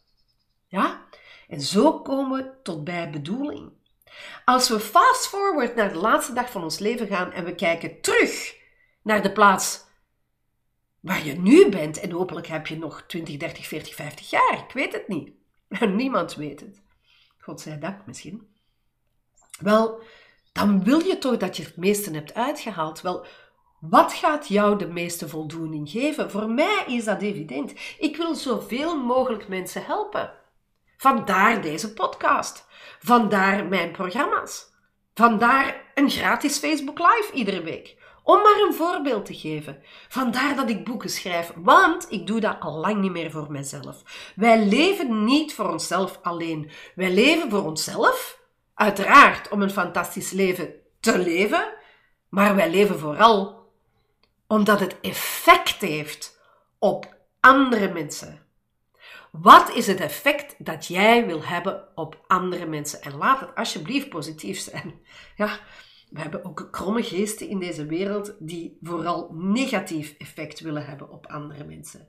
Ja? 0.67 1.05
En 1.47 1.61
zo 1.61 2.01
komen 2.01 2.43
we 2.43 2.61
tot 2.63 2.83
bij 2.83 3.09
bedoeling. 3.09 3.71
Als 4.45 4.69
we 4.69 4.79
fast 4.79 5.27
forward 5.27 5.75
naar 5.75 5.93
de 5.93 5.99
laatste 5.99 6.33
dag 6.33 6.51
van 6.51 6.63
ons 6.63 6.79
leven 6.79 7.07
gaan 7.07 7.31
en 7.31 7.45
we 7.45 7.55
kijken 7.55 8.01
terug 8.01 8.55
naar 9.01 9.21
de 9.21 9.31
plaats 9.31 9.87
waar 10.99 11.25
je 11.25 11.33
nu 11.33 11.69
bent, 11.69 11.99
en 11.99 12.11
hopelijk 12.11 12.47
heb 12.47 12.67
je 12.67 12.77
nog 12.77 13.03
20, 13.07 13.37
30, 13.37 13.67
40, 13.67 13.95
50 13.95 14.29
jaar, 14.29 14.65
ik 14.67 14.73
weet 14.73 14.93
het 14.93 15.07
niet. 15.07 15.31
Niemand 15.95 16.35
weet 16.35 16.59
het. 16.59 16.81
Godzijdank 17.37 18.05
misschien. 18.05 18.47
Wel, 19.59 20.03
dan 20.51 20.83
wil 20.83 20.99
je 20.99 21.17
toch 21.17 21.37
dat 21.37 21.57
je 21.57 21.63
het 21.63 21.77
meeste 21.77 22.11
hebt 22.11 22.33
uitgehaald. 22.33 23.01
Wel, 23.01 23.25
wat 23.79 24.13
gaat 24.13 24.47
jou 24.47 24.77
de 24.77 24.87
meeste 24.87 25.29
voldoening 25.29 25.89
geven? 25.89 26.31
Voor 26.31 26.49
mij 26.49 26.83
is 26.87 27.03
dat 27.03 27.21
evident. 27.21 27.73
Ik 27.97 28.17
wil 28.17 28.35
zoveel 28.35 28.97
mogelijk 28.97 29.47
mensen 29.47 29.85
helpen. 29.85 30.33
Vandaar 30.97 31.61
deze 31.61 31.93
podcast. 31.93 32.67
Vandaar 32.99 33.65
mijn 33.65 33.91
programma's. 33.91 34.73
Vandaar 35.13 35.91
een 35.93 36.09
gratis 36.09 36.57
Facebook 36.57 36.99
Live 36.99 37.29
iedere 37.33 37.61
week. 37.61 37.97
Om 38.23 38.41
maar 38.41 38.61
een 38.67 38.73
voorbeeld 38.73 39.25
te 39.25 39.33
geven. 39.33 39.83
Vandaar 40.07 40.55
dat 40.55 40.69
ik 40.69 40.85
boeken 40.85 41.09
schrijf, 41.09 41.51
want 41.55 42.11
ik 42.11 42.27
doe 42.27 42.39
dat 42.39 42.59
al 42.59 42.77
lang 42.79 43.01
niet 43.01 43.11
meer 43.11 43.31
voor 43.31 43.51
mezelf. 43.51 44.03
Wij 44.35 44.65
leven 44.65 45.23
niet 45.23 45.53
voor 45.53 45.69
onszelf 45.69 46.19
alleen. 46.21 46.71
Wij 46.95 47.11
leven 47.11 47.49
voor 47.49 47.65
onszelf, 47.65 48.39
uiteraard 48.73 49.49
om 49.49 49.61
een 49.61 49.69
fantastisch 49.69 50.31
leven 50.31 50.73
te 50.99 51.17
leven, 51.17 51.73
maar 52.29 52.55
wij 52.55 52.69
leven 52.69 52.99
vooral 52.99 53.58
omdat 54.49 54.79
het 54.79 54.99
effect 55.01 55.81
heeft 55.81 56.39
op 56.79 57.17
andere 57.39 57.93
mensen. 57.93 58.39
Wat 59.31 59.73
is 59.73 59.87
het 59.87 59.99
effect 59.99 60.55
dat 60.57 60.87
jij 60.87 61.25
wil 61.25 61.43
hebben 61.43 61.87
op 61.95 62.23
andere 62.27 62.65
mensen? 62.65 63.01
En 63.01 63.15
laat 63.15 63.39
het 63.39 63.55
alsjeblieft 63.55 64.09
positief 64.09 64.59
zijn. 64.59 64.99
Ja, 65.35 65.59
we 66.09 66.19
hebben 66.19 66.45
ook 66.45 66.67
kromme 66.71 67.03
geesten 67.03 67.47
in 67.47 67.59
deze 67.59 67.85
wereld 67.85 68.35
die 68.39 68.77
vooral 68.81 69.33
negatief 69.33 70.15
effect 70.17 70.59
willen 70.59 70.85
hebben 70.85 71.09
op 71.09 71.27
andere 71.27 71.63
mensen. 71.63 72.07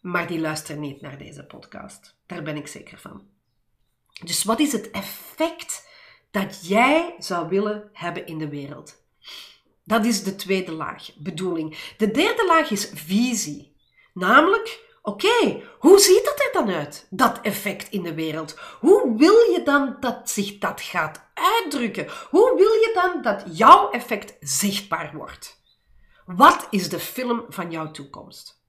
Maar 0.00 0.26
die 0.26 0.40
luisteren 0.40 0.80
niet 0.80 1.00
naar 1.00 1.18
deze 1.18 1.44
podcast. 1.44 2.16
Daar 2.26 2.42
ben 2.42 2.56
ik 2.56 2.66
zeker 2.66 2.98
van. 2.98 3.28
Dus 4.24 4.44
wat 4.44 4.60
is 4.60 4.72
het 4.72 4.90
effect 4.90 5.88
dat 6.30 6.66
jij 6.66 7.14
zou 7.18 7.48
willen 7.48 7.90
hebben 7.92 8.26
in 8.26 8.38
de 8.38 8.48
wereld? 8.48 9.02
Dat 9.88 10.04
is 10.04 10.22
de 10.22 10.36
tweede 10.36 10.72
laag, 10.72 11.10
bedoeling. 11.16 11.78
De 11.96 12.10
derde 12.10 12.46
laag 12.46 12.70
is 12.70 12.90
visie. 12.94 13.76
Namelijk, 14.14 14.84
oké, 15.02 15.62
hoe 15.78 15.98
ziet 15.98 16.24
dat 16.24 16.40
er 16.40 16.50
dan 16.52 16.74
uit, 16.74 17.06
dat 17.10 17.40
effect 17.42 17.90
in 17.90 18.02
de 18.02 18.14
wereld? 18.14 18.58
Hoe 18.80 19.14
wil 19.16 19.34
je 19.34 19.62
dan 19.64 19.96
dat 20.00 20.30
zich 20.30 20.58
dat 20.58 20.80
gaat 20.80 21.30
uitdrukken? 21.34 22.06
Hoe 22.30 22.54
wil 22.56 22.72
je 22.72 22.90
dan 22.94 23.22
dat 23.22 23.44
jouw 23.58 23.90
effect 23.90 24.36
zichtbaar 24.40 25.10
wordt? 25.14 25.60
Wat 26.26 26.66
is 26.70 26.88
de 26.88 27.00
film 27.00 27.44
van 27.48 27.70
jouw 27.70 27.90
toekomst? 27.90 28.62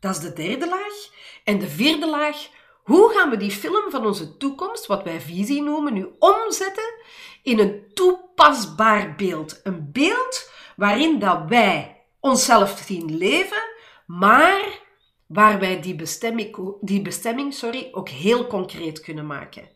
Dat 0.00 0.16
is 0.16 0.20
de 0.20 0.32
derde 0.32 0.68
laag. 0.68 1.10
En 1.44 1.58
de 1.58 1.68
vierde 1.68 2.08
laag, 2.08 2.48
hoe 2.82 3.12
gaan 3.12 3.30
we 3.30 3.36
die 3.36 3.50
film 3.50 3.90
van 3.90 4.06
onze 4.06 4.36
toekomst, 4.36 4.86
wat 4.86 5.02
wij 5.02 5.20
visie 5.20 5.62
noemen, 5.62 5.92
nu 5.92 6.08
omzetten 6.18 6.94
in 7.42 7.58
een 7.58 7.90
toepasbaar 7.94 9.14
beeld? 9.14 9.60
Een 9.62 9.92
beeld 9.92 10.50
waarin 10.76 11.18
dat 11.18 11.48
wij 11.48 12.02
onszelf 12.20 12.82
zien 12.86 13.16
leven, 13.16 13.62
maar 14.06 14.80
waar 15.26 15.58
wij 15.58 15.80
die 15.80 15.94
bestemming, 15.94 16.76
die 16.80 17.02
bestemming 17.02 17.54
sorry, 17.54 17.88
ook 17.92 18.08
heel 18.08 18.46
concreet 18.46 19.00
kunnen 19.00 19.26
maken. 19.26 19.68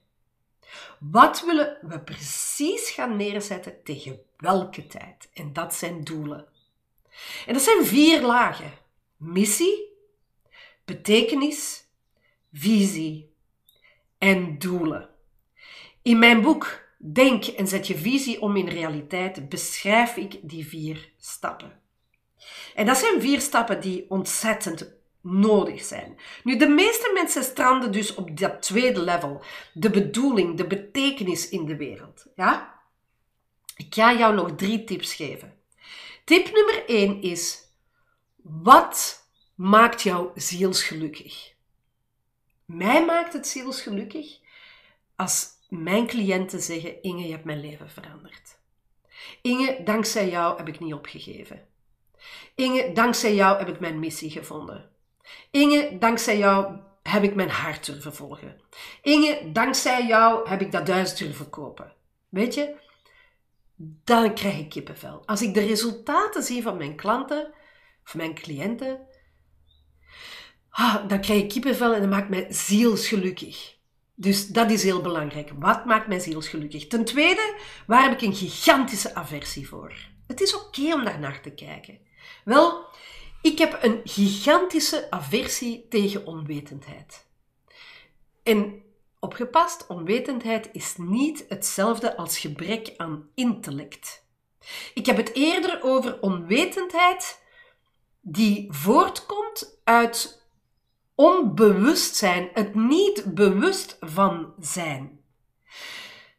Wat 0.99 1.45
willen 1.45 1.79
we 1.81 2.01
precies 2.01 2.91
gaan 2.91 3.17
neerzetten 3.17 3.83
tegen 3.85 4.21
welke 4.37 4.87
tijd? 4.87 5.29
En 5.33 5.53
dat 5.53 5.75
zijn 5.75 6.05
doelen. 6.05 6.47
En 7.47 7.53
dat 7.53 7.63
zijn 7.63 7.85
vier 7.85 8.23
lagen: 8.23 8.73
missie, 9.17 9.93
betekenis, 10.85 11.85
visie 12.53 13.35
en 14.19 14.59
doelen. 14.59 15.09
In 16.03 16.19
mijn 16.19 16.43
boek 16.43 16.86
Denk 17.13 17.45
en 17.45 17.69
zet 17.69 17.87
je 17.87 17.97
visie 17.97 18.41
om 18.41 18.57
in 18.57 18.69
realiteit 18.69 19.49
beschrijf 19.49 20.17
ik 20.17 20.39
die 20.43 20.67
vier 20.67 21.11
stappen. 21.19 21.81
En 22.75 22.87
dat 22.87 22.97
zijn 22.97 23.21
vier 23.21 23.41
stappen 23.41 23.81
die 23.81 24.11
ontzettend 24.11 24.95
nodig 25.21 25.85
zijn. 25.85 26.19
Nu, 26.45 26.57
de 26.57 26.69
meeste 26.69 27.11
mensen 27.15 27.45
stranden 27.45 27.93
dus 27.93 28.15
op 28.15 28.39
dat 28.39 28.63
tweede 28.63 29.01
level, 29.03 29.43
de 29.73 29.91
bedoeling, 29.91 30.57
de 30.57 30.67
betekenis 30.67 31.49
in 31.49 31.65
de 31.65 31.77
wereld. 31.77 32.27
Ja? 32.37 32.81
Ik 33.77 33.95
ga 33.95 34.15
jou 34.15 34.35
nog 34.35 34.55
drie 34.55 34.85
tips 34.85 35.15
geven. 35.15 35.55
Tip 36.25 36.53
nummer 36.53 36.85
één 36.87 37.23
is: 37.23 37.63
wat 38.43 39.25
maakt 39.55 40.03
jou 40.03 40.31
zielsgelukkig? 40.35 41.55
Mij 42.65 43.05
maakt 43.05 43.33
het 43.33 43.47
zielsgelukkig 43.47 44.39
als 45.17 45.56
mijn 45.69 46.07
cliënten 46.07 46.61
zeggen: 46.61 47.03
Inge, 47.03 47.27
je 47.27 47.33
hebt 47.33 47.45
mijn 47.45 47.61
leven 47.61 47.91
veranderd. 47.91 48.59
Inge, 49.43 49.83
dankzij 49.85 50.29
jou 50.29 50.57
heb 50.57 50.69
ik 50.69 50.81
niet 50.81 50.95
opgegeven. 50.95 51.67
Inge, 52.55 52.93
dankzij 52.93 53.35
jou 53.35 53.59
heb 53.59 53.69
ik 53.69 53.81
mijn 53.81 53.99
missie 53.99 54.31
gevonden. 54.31 54.91
Inge, 55.51 55.99
dankzij 55.99 56.39
jou 56.39 56.77
heb 57.03 57.23
ik 57.23 57.35
mijn 57.35 57.51
hart 57.51 57.87
durven 57.87 58.15
volgen. 58.15 58.61
Inge, 59.03 59.51
dankzij 59.53 60.07
jou 60.07 60.49
heb 60.49 60.61
ik 60.61 60.73
dat 60.73 60.87
duizend 60.87 61.19
durven 61.19 61.51
kopen. 61.51 61.93
Weet 62.29 62.55
je, 62.55 62.77
dan 64.05 64.35
krijg 64.35 64.59
ik 64.59 64.69
kippenvel. 64.69 65.23
Als 65.27 65.43
ik 65.43 65.55
de 65.55 65.67
resultaten 65.67 66.43
zie 66.43 66.63
van 66.63 66.77
mijn 66.77 66.97
klanten 66.97 67.53
of 68.05 68.15
mijn 68.15 68.35
cliënten, 68.35 69.07
ah, 70.71 71.09
dan 71.09 71.21
krijg 71.21 71.43
ik 71.43 71.49
kippenvel 71.49 71.95
en 71.95 72.01
dat 72.01 72.11
maakt 72.11 72.29
mij 72.29 72.47
zielsgelukkig. 72.49 73.76
Dus 74.19 74.47
dat 74.47 74.71
is 74.71 74.83
heel 74.83 75.01
belangrijk. 75.01 75.51
Wat 75.59 75.85
maakt 75.85 76.07
mij 76.07 76.19
zielsgelukkig? 76.19 76.87
Ten 76.87 77.05
tweede, 77.05 77.55
waar 77.87 78.03
heb 78.03 78.13
ik 78.13 78.21
een 78.21 78.35
gigantische 78.35 79.15
aversie 79.15 79.69
voor? 79.69 79.95
Het 80.27 80.41
is 80.41 80.55
oké 80.55 80.95
om 80.95 81.05
daar 81.05 81.19
naar 81.19 81.41
te 81.41 81.51
kijken. 81.51 81.99
Wel, 82.45 82.85
ik 83.43 83.59
heb 83.59 83.79
een 83.83 84.01
gigantische 84.05 85.11
aversie 85.11 85.87
tegen 85.89 86.27
onwetendheid. 86.27 87.27
En 88.43 88.83
opgepast, 89.21 89.87
onwetendheid 89.87 90.69
is 90.73 90.95
niet 90.97 91.45
hetzelfde 91.49 92.17
als 92.17 92.39
gebrek 92.39 92.95
aan 92.97 93.29
intellect. 93.35 94.25
Ik 94.95 95.07
heb 95.07 95.17
het 95.17 95.35
eerder 95.35 95.83
over 95.83 96.21
onwetendheid 96.21 97.43
die 98.21 98.73
voortkomt 98.73 99.81
uit 99.85 100.46
onbewustzijn, 101.17 102.49
het 102.53 102.75
niet 102.75 103.25
bewust 103.35 103.97
van 104.01 104.55
zijn. 104.61 105.21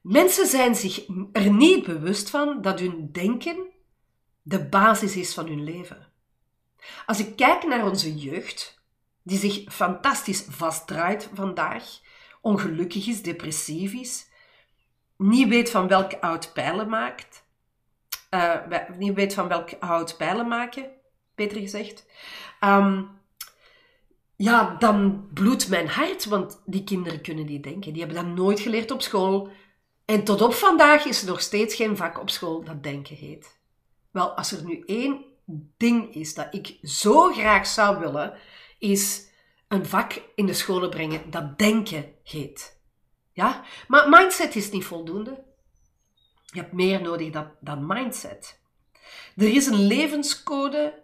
Mensen 0.01 0.47
zijn 0.47 0.75
zich 0.75 1.05
er 1.31 1.51
niet 1.51 1.85
bewust 1.85 2.29
van 2.29 2.61
dat 2.61 2.79
hun 2.79 3.11
denken 3.11 3.65
de 4.41 4.65
basis 4.65 5.15
is 5.15 5.33
van 5.33 5.47
hun 5.47 5.63
leven. 5.63 6.07
Als 7.05 7.19
ik 7.19 7.35
kijk 7.35 7.63
naar 7.63 7.85
onze 7.85 8.15
jeugd, 8.15 8.81
die 9.23 9.37
zich 9.37 9.73
fantastisch 9.73 10.45
vastdraait 10.49 11.29
vandaag, 11.33 11.99
ongelukkig 12.41 13.07
is, 13.07 13.21
depressief 13.21 13.93
is, 13.93 14.27
niet 15.17 15.47
weet 15.47 15.69
van 15.69 15.87
welk 15.87 16.13
oud 16.13 16.53
pijlen 16.53 16.89
maakt, 16.89 17.45
uh, 18.31 18.55
niet 18.97 19.13
weet 19.13 19.33
van 19.33 19.47
welk 19.47 19.69
oud 19.79 20.17
pijlen 20.17 20.47
maken, 20.47 20.91
beter 21.35 21.59
gezegd, 21.59 22.05
um, 22.61 23.16
ja, 24.37 24.75
dan 24.79 25.27
bloedt 25.33 25.69
mijn 25.69 25.87
hart, 25.87 26.25
want 26.25 26.61
die 26.65 26.83
kinderen 26.83 27.21
kunnen 27.21 27.45
niet 27.45 27.63
denken. 27.63 27.93
Die 27.93 28.03
hebben 28.03 28.23
dat 28.23 28.35
nooit 28.35 28.59
geleerd 28.59 28.91
op 28.91 29.01
school. 29.01 29.49
En 30.05 30.23
tot 30.23 30.41
op 30.41 30.53
vandaag 30.53 31.05
is 31.05 31.21
er 31.21 31.27
nog 31.27 31.41
steeds 31.41 31.75
geen 31.75 31.97
vak 31.97 32.19
op 32.19 32.29
school 32.29 32.63
dat 32.63 32.83
denken 32.83 33.15
heet. 33.15 33.59
Wel, 34.11 34.29
als 34.29 34.51
er 34.51 34.65
nu 34.65 34.83
één 34.85 35.25
ding 35.77 36.13
is 36.13 36.33
dat 36.33 36.47
ik 36.51 36.77
zo 36.81 37.31
graag 37.31 37.67
zou 37.67 37.99
willen, 37.99 38.33
is 38.79 39.31
een 39.67 39.85
vak 39.85 40.21
in 40.35 40.45
de 40.45 40.53
scholen 40.53 40.89
brengen 40.89 41.29
dat 41.29 41.57
denken 41.57 42.13
heet. 42.23 42.81
Ja? 43.31 43.63
Maar 43.87 44.09
mindset 44.09 44.55
is 44.55 44.71
niet 44.71 44.85
voldoende. 44.85 45.43
Je 46.45 46.59
hebt 46.59 46.73
meer 46.73 47.01
nodig 47.01 47.31
dan, 47.31 47.51
dan 47.59 47.85
mindset. 47.85 48.59
Er 49.35 49.55
is 49.55 49.67
een 49.67 49.87
levenscode 49.87 51.03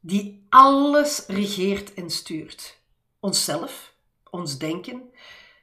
die 0.00 0.46
alles 0.48 1.24
regeert 1.26 1.94
en 1.94 2.10
stuurt. 2.10 2.80
Onszelf, 3.20 3.94
ons 4.30 4.58
denken, 4.58 5.10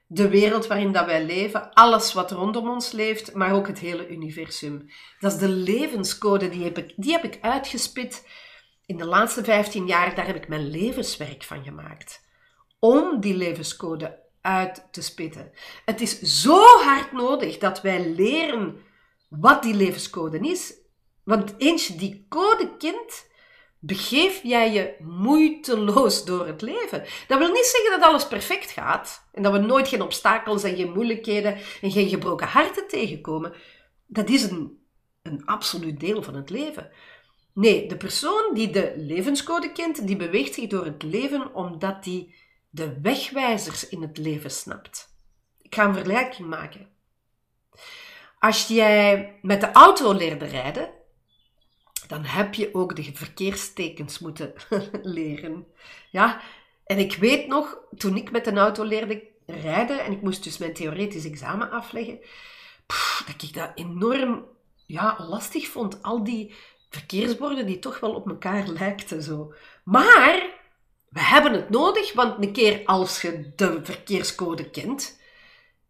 de 0.07 0.29
wereld 0.29 0.67
waarin 0.67 0.91
dat 0.91 1.05
wij 1.05 1.25
leven, 1.25 1.73
alles 1.73 2.13
wat 2.13 2.31
rondom 2.31 2.69
ons 2.69 2.91
leeft, 2.91 3.33
maar 3.33 3.53
ook 3.53 3.67
het 3.67 3.79
hele 3.79 4.07
universum. 4.07 4.89
Dat 5.19 5.31
is 5.31 5.39
de 5.39 5.49
levenscode, 5.49 6.49
die 6.49 6.63
heb 6.63 6.77
ik, 6.77 6.93
die 6.95 7.11
heb 7.11 7.23
ik 7.23 7.37
uitgespit 7.41 8.27
in 8.85 8.97
de 8.97 9.05
laatste 9.05 9.43
15 9.43 9.87
jaar. 9.87 10.15
Daar 10.15 10.25
heb 10.25 10.35
ik 10.35 10.47
mijn 10.47 10.69
levenswerk 10.69 11.43
van 11.43 11.63
gemaakt. 11.63 12.23
Om 12.79 13.19
die 13.19 13.35
levenscode 13.35 14.19
uit 14.41 14.87
te 14.91 15.01
spitten. 15.01 15.51
Het 15.85 16.01
is 16.01 16.19
zo 16.19 16.63
hard 16.83 17.11
nodig 17.11 17.57
dat 17.57 17.81
wij 17.81 18.09
leren 18.09 18.83
wat 19.29 19.63
die 19.63 19.73
levenscode 19.73 20.39
is. 20.39 20.73
Want 21.23 21.53
eens 21.57 21.87
je 21.87 21.95
die 21.95 22.25
code 22.29 22.77
kent, 22.77 23.25
begeef 23.85 24.39
jij 24.43 24.73
je 24.73 24.95
moeiteloos 24.99 26.25
door 26.25 26.47
het 26.47 26.61
leven. 26.61 27.03
Dat 27.27 27.39
wil 27.39 27.51
niet 27.51 27.65
zeggen 27.65 27.99
dat 27.99 28.09
alles 28.09 28.27
perfect 28.27 28.71
gaat 28.71 29.27
en 29.31 29.43
dat 29.43 29.51
we 29.51 29.57
nooit 29.57 29.87
geen 29.87 30.01
obstakels 30.01 30.63
en 30.63 30.75
geen 30.75 30.91
moeilijkheden 30.91 31.57
en 31.81 31.91
geen 31.91 32.09
gebroken 32.09 32.47
harten 32.47 32.87
tegenkomen. 32.87 33.53
Dat 34.05 34.29
is 34.29 34.43
een, 34.43 34.79
een 35.21 35.45
absoluut 35.45 35.99
deel 35.99 36.23
van 36.23 36.35
het 36.35 36.49
leven. 36.49 36.91
Nee, 37.53 37.87
de 37.87 37.97
persoon 37.97 38.53
die 38.53 38.69
de 38.69 38.93
levenscode 38.97 39.71
kent, 39.71 40.07
die 40.07 40.15
beweegt 40.15 40.53
zich 40.53 40.67
door 40.69 40.85
het 40.85 41.03
leven 41.03 41.53
omdat 41.53 42.03
die 42.03 42.35
de 42.69 43.01
wegwijzers 43.01 43.89
in 43.89 44.01
het 44.01 44.17
leven 44.17 44.51
snapt. 44.51 45.13
Ik 45.61 45.75
ga 45.75 45.85
een 45.85 45.93
vergelijking 45.93 46.47
maken. 46.47 46.89
Als 48.39 48.67
jij 48.67 49.39
met 49.41 49.61
de 49.61 49.71
auto 49.71 50.13
leerde 50.13 50.45
rijden, 50.45 50.89
dan 52.07 52.23
heb 52.23 52.53
je 52.53 52.73
ook 52.73 52.95
de 52.95 53.03
verkeerstekens 53.13 54.19
moeten 54.19 54.53
leren. 55.01 55.67
Ja, 56.11 56.41
en 56.85 56.97
ik 56.97 57.15
weet 57.15 57.47
nog, 57.47 57.77
toen 57.97 58.17
ik 58.17 58.31
met 58.31 58.47
een 58.47 58.57
auto 58.57 58.83
leerde 58.83 59.23
rijden 59.45 60.03
en 60.03 60.11
ik 60.11 60.21
moest 60.21 60.43
dus 60.43 60.57
mijn 60.57 60.73
theoretisch 60.73 61.25
examen 61.25 61.71
afleggen, 61.71 62.19
dat 63.25 63.41
ik 63.41 63.53
dat 63.53 63.71
enorm 63.75 64.45
ja, 64.85 65.15
lastig 65.29 65.67
vond. 65.67 66.03
Al 66.03 66.23
die 66.23 66.53
verkeersborden 66.89 67.65
die 67.65 67.79
toch 67.79 67.99
wel 67.99 68.13
op 68.13 68.27
elkaar 68.27 68.67
lijkten 68.67 69.21
zo. 69.21 69.53
Maar 69.83 70.53
we 71.09 71.21
hebben 71.21 71.53
het 71.53 71.69
nodig, 71.69 72.13
want 72.13 72.43
een 72.43 72.53
keer 72.53 72.81
als 72.85 73.21
je 73.21 73.51
de 73.55 73.79
verkeerscode 73.83 74.69
kent, 74.69 75.19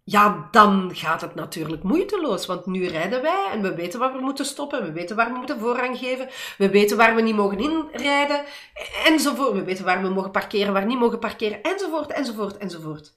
ja, 0.08 0.48
dan 0.52 0.92
gaat 0.94 1.22
het 1.22 1.36
natuurlijk 1.36 1.84
moeiteloos. 1.84 2.46
Want 2.46 2.66
nu 2.66 2.88
rijden 2.88 3.22
wij 3.22 3.48
en 3.52 3.62
we 3.62 3.76
weten 3.76 4.00
waar 4.00 4.14
we 4.14 4.22
moeten 4.22 4.46
stoppen. 4.46 4.84
We 4.84 4.92
weten 4.92 5.16
waar 5.16 5.32
we 5.32 5.38
moeten 5.38 5.60
voorrang 5.60 5.98
geven. 5.98 6.30
We 6.58 6.70
weten 6.70 6.98
waar 6.98 7.16
we 7.16 7.22
niet 7.22 7.36
mogen 7.36 7.60
inrijden. 7.60 8.46
Enzovoort. 9.06 9.54
We 9.54 9.64
weten 9.64 9.86
waar 9.86 10.02
we 10.02 10.10
mogen 10.10 10.32
parkeren, 10.32 10.74
waar 10.74 10.82
we 10.82 10.88
niet 10.88 11.00
mogen 11.00 11.20
parkeren. 11.20 11.62
Enzovoort, 11.62 12.12
enzovoort, 12.12 12.58
enzovoort. 12.58 13.14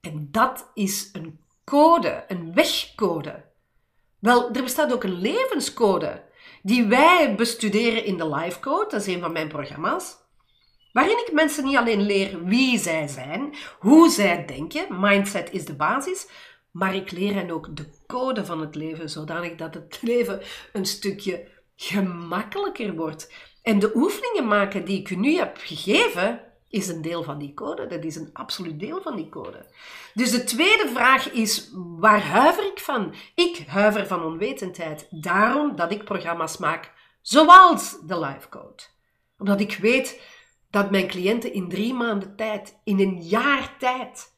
En 0.00 0.28
dat 0.30 0.70
is 0.74 1.10
een 1.12 1.40
code, 1.64 2.24
een 2.28 2.54
wegcode. 2.54 3.44
Wel, 4.18 4.50
er 4.52 4.62
bestaat 4.62 4.92
ook 4.92 5.04
een 5.04 5.20
levenscode. 5.20 6.22
Die 6.62 6.86
wij 6.86 7.34
bestuderen 7.36 8.04
in 8.04 8.16
de 8.16 8.28
Life 8.28 8.60
Code. 8.60 8.90
Dat 8.90 9.00
is 9.00 9.14
een 9.14 9.20
van 9.20 9.32
mijn 9.32 9.48
programma's. 9.48 10.16
Waarin 10.98 11.18
ik 11.26 11.32
mensen 11.32 11.64
niet 11.64 11.76
alleen 11.76 12.02
leer 12.02 12.44
wie 12.44 12.78
zij 12.78 13.06
zijn, 13.08 13.54
hoe 13.78 14.10
zij 14.10 14.44
denken, 14.44 14.86
mindset 15.00 15.52
is 15.52 15.64
de 15.64 15.74
basis, 15.74 16.28
maar 16.70 16.94
ik 16.94 17.10
leer 17.10 17.34
hen 17.34 17.50
ook 17.50 17.76
de 17.76 17.88
code 18.06 18.44
van 18.44 18.60
het 18.60 18.74
leven, 18.74 19.10
zodanig 19.10 19.54
dat 19.54 19.74
het 19.74 19.98
leven 20.12 20.40
een 20.72 20.86
stukje 20.86 21.48
gemakkelijker 21.76 22.94
wordt. 22.94 23.32
En 23.62 23.78
de 23.78 23.90
oefeningen 23.94 24.48
maken 24.48 24.84
die 24.84 25.00
ik 25.00 25.10
u 25.10 25.16
nu 25.16 25.36
heb 25.36 25.56
gegeven, 25.60 26.40
is 26.68 26.88
een 26.88 27.02
deel 27.02 27.22
van 27.22 27.38
die 27.38 27.54
code. 27.54 27.86
Dat 27.86 28.04
is 28.04 28.16
een 28.16 28.30
absoluut 28.32 28.80
deel 28.80 29.02
van 29.02 29.16
die 29.16 29.28
code. 29.28 29.66
Dus 30.14 30.30
de 30.30 30.44
tweede 30.44 30.88
vraag 30.94 31.30
is, 31.30 31.70
waar 31.74 32.22
huiver 32.22 32.66
ik 32.66 32.78
van? 32.78 33.14
Ik 33.34 33.64
huiver 33.66 34.06
van 34.06 34.24
onwetendheid. 34.24 35.06
Daarom 35.10 35.76
dat 35.76 35.92
ik 35.92 36.04
programma's 36.04 36.56
maak 36.56 36.92
zoals 37.22 37.98
de 38.06 38.18
Life 38.18 38.48
Code. 38.48 38.82
Omdat 39.38 39.60
ik 39.60 39.76
weet 39.80 40.36
dat 40.70 40.90
mijn 40.90 41.08
cliënten 41.08 41.52
in 41.52 41.68
drie 41.68 41.94
maanden 41.94 42.36
tijd, 42.36 42.78
in 42.84 43.00
een 43.00 43.22
jaar 43.22 43.76
tijd, 43.78 44.36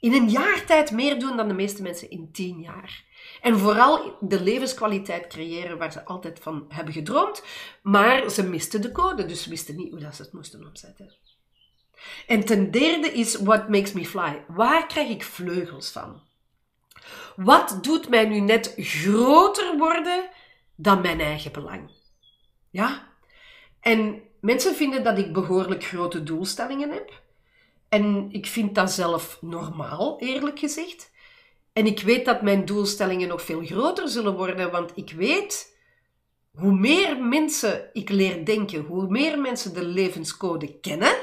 in 0.00 0.12
een 0.12 0.28
jaar 0.28 0.64
tijd 0.64 0.90
meer 0.90 1.18
doen 1.18 1.36
dan 1.36 1.48
de 1.48 1.54
meeste 1.54 1.82
mensen 1.82 2.10
in 2.10 2.32
tien 2.32 2.60
jaar. 2.60 3.04
En 3.40 3.58
vooral 3.58 4.16
de 4.20 4.42
levenskwaliteit 4.42 5.26
creëren 5.26 5.78
waar 5.78 5.92
ze 5.92 6.04
altijd 6.04 6.38
van 6.40 6.64
hebben 6.68 6.94
gedroomd, 6.94 7.44
maar 7.82 8.30
ze 8.30 8.42
misten 8.42 8.82
de 8.82 8.92
code, 8.92 9.26
dus 9.26 9.46
wisten 9.46 9.76
niet 9.76 9.90
hoe 9.90 10.00
dat 10.00 10.14
ze 10.16 10.22
het 10.22 10.32
moesten 10.32 10.66
opzetten. 10.66 11.14
En 12.26 12.44
ten 12.44 12.70
derde 12.70 13.12
is 13.12 13.34
what 13.34 13.68
makes 13.68 13.92
me 13.92 14.06
fly. 14.06 14.44
Waar 14.48 14.86
krijg 14.86 15.08
ik 15.08 15.22
vleugels 15.22 15.90
van? 15.90 16.22
Wat 17.36 17.78
doet 17.82 18.08
mij 18.08 18.24
nu 18.24 18.40
net 18.40 18.74
groter 18.76 19.78
worden 19.78 20.28
dan 20.76 21.00
mijn 21.00 21.20
eigen 21.20 21.52
belang? 21.52 21.90
Ja? 22.70 23.08
En 23.80 24.22
Mensen 24.40 24.74
vinden 24.74 25.04
dat 25.04 25.18
ik 25.18 25.32
behoorlijk 25.32 25.84
grote 25.84 26.22
doelstellingen 26.22 26.90
heb. 26.90 27.22
En 27.88 28.28
ik 28.30 28.46
vind 28.46 28.74
dat 28.74 28.90
zelf 28.90 29.38
normaal, 29.40 30.20
eerlijk 30.20 30.58
gezegd. 30.58 31.10
En 31.72 31.86
ik 31.86 32.00
weet 32.00 32.24
dat 32.24 32.42
mijn 32.42 32.64
doelstellingen 32.64 33.28
nog 33.28 33.42
veel 33.42 33.64
groter 33.64 34.08
zullen 34.08 34.36
worden, 34.36 34.70
want 34.70 34.92
ik 34.94 35.12
weet 35.12 35.78
hoe 36.54 36.72
meer 36.72 37.22
mensen 37.22 37.90
ik 37.92 38.08
leer 38.08 38.44
denken, 38.44 38.80
hoe 38.80 39.06
meer 39.08 39.40
mensen 39.40 39.74
de 39.74 39.84
levenscode 39.84 40.80
kennen, 40.80 41.16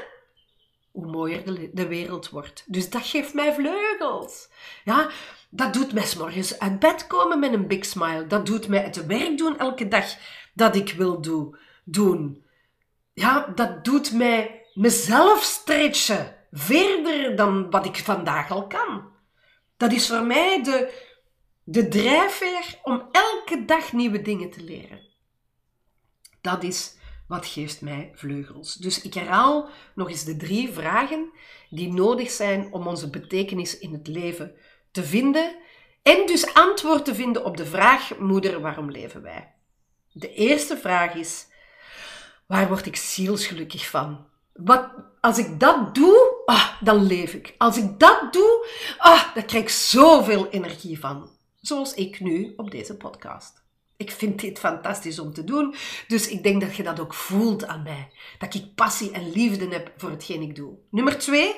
hoe 0.90 1.06
mooier 1.06 1.70
de, 1.72 1.86
wereld 1.86 2.30
wordt. 2.30 2.64
Dus 2.66 2.90
dat 2.90 3.06
geeft 3.06 3.34
mij 3.34 3.54
vleugels. 3.54 4.48
Ja, 4.84 5.10
dat 5.50 5.72
doet 5.72 5.92
mij 5.92 6.06
s 6.06 6.16
morgens 6.16 6.58
uit 6.58 6.78
bed 6.78 7.06
komen 7.06 7.38
met 7.38 7.52
een 7.52 7.66
big 7.66 7.84
smile. 7.84 8.26
Dat 8.26 8.46
doet 8.46 8.68
mij 8.68 8.82
het 8.82 9.06
werk 9.06 9.38
doen 9.38 9.58
elke 9.58 9.88
dag 9.88 10.16
dat 10.54 10.76
ik 10.76 10.92
wil 10.96 11.20
doen 11.84 12.46
ja, 13.18 13.52
dat 13.54 13.84
doet 13.84 14.12
mij 14.12 14.66
mezelf 14.74 15.42
stretchen. 15.42 16.36
Verder 16.50 17.36
dan 17.36 17.70
wat 17.70 17.86
ik 17.86 17.96
vandaag 17.96 18.50
al 18.50 18.66
kan. 18.66 19.12
Dat 19.76 19.92
is 19.92 20.08
voor 20.08 20.22
mij 20.22 20.62
de, 20.62 21.02
de 21.64 21.88
drijfveer 21.88 22.78
om 22.82 23.08
elke 23.12 23.64
dag 23.64 23.92
nieuwe 23.92 24.22
dingen 24.22 24.50
te 24.50 24.62
leren. 24.62 25.00
Dat 26.40 26.62
is 26.62 26.96
wat 27.28 27.46
geeft 27.46 27.80
mij 27.80 28.10
vleugels. 28.14 28.74
Dus 28.74 29.02
ik 29.02 29.14
herhaal 29.14 29.68
nog 29.94 30.08
eens 30.08 30.24
de 30.24 30.36
drie 30.36 30.72
vragen 30.72 31.30
die 31.70 31.92
nodig 31.92 32.30
zijn 32.30 32.72
om 32.72 32.86
onze 32.86 33.10
betekenis 33.10 33.78
in 33.78 33.92
het 33.92 34.06
leven 34.06 34.54
te 34.90 35.04
vinden 35.04 35.56
en 36.02 36.26
dus 36.26 36.54
antwoord 36.54 37.04
te 37.04 37.14
vinden 37.14 37.44
op 37.44 37.56
de 37.56 37.66
vraag: 37.66 38.18
Moeder, 38.18 38.60
waarom 38.60 38.90
leven 38.90 39.22
wij? 39.22 39.54
De 40.12 40.34
eerste 40.34 40.76
vraag 40.76 41.14
is: 41.14 41.46
Waar 42.48 42.68
word 42.68 42.86
ik 42.86 42.96
zielsgelukkig 42.96 43.88
van? 43.88 44.26
Wat, 44.52 44.90
als 45.20 45.38
ik 45.38 45.60
dat 45.60 45.94
doe, 45.94 46.42
ah, 46.44 46.82
dan 46.82 47.06
leef 47.06 47.34
ik. 47.34 47.54
Als 47.58 47.76
ik 47.76 47.98
dat 47.98 48.32
doe, 48.32 48.66
ah, 48.98 49.34
dan 49.34 49.44
krijg 49.44 49.62
ik 49.62 49.68
zoveel 49.68 50.48
energie 50.48 51.00
van. 51.00 51.30
Zoals 51.60 51.94
ik 51.94 52.20
nu 52.20 52.52
op 52.56 52.70
deze 52.70 52.96
podcast. 52.96 53.62
Ik 53.96 54.10
vind 54.10 54.40
dit 54.40 54.58
fantastisch 54.58 55.18
om 55.18 55.32
te 55.32 55.44
doen, 55.44 55.74
dus 56.06 56.28
ik 56.28 56.42
denk 56.42 56.60
dat 56.60 56.76
je 56.76 56.82
dat 56.82 57.00
ook 57.00 57.14
voelt 57.14 57.66
aan 57.66 57.82
mij. 57.82 58.10
Dat 58.38 58.54
ik 58.54 58.74
passie 58.74 59.10
en 59.10 59.30
liefde 59.30 59.68
heb 59.68 59.92
voor 59.96 60.10
hetgeen 60.10 60.42
ik 60.42 60.56
doe. 60.56 60.74
Nummer 60.90 61.18
twee, 61.18 61.54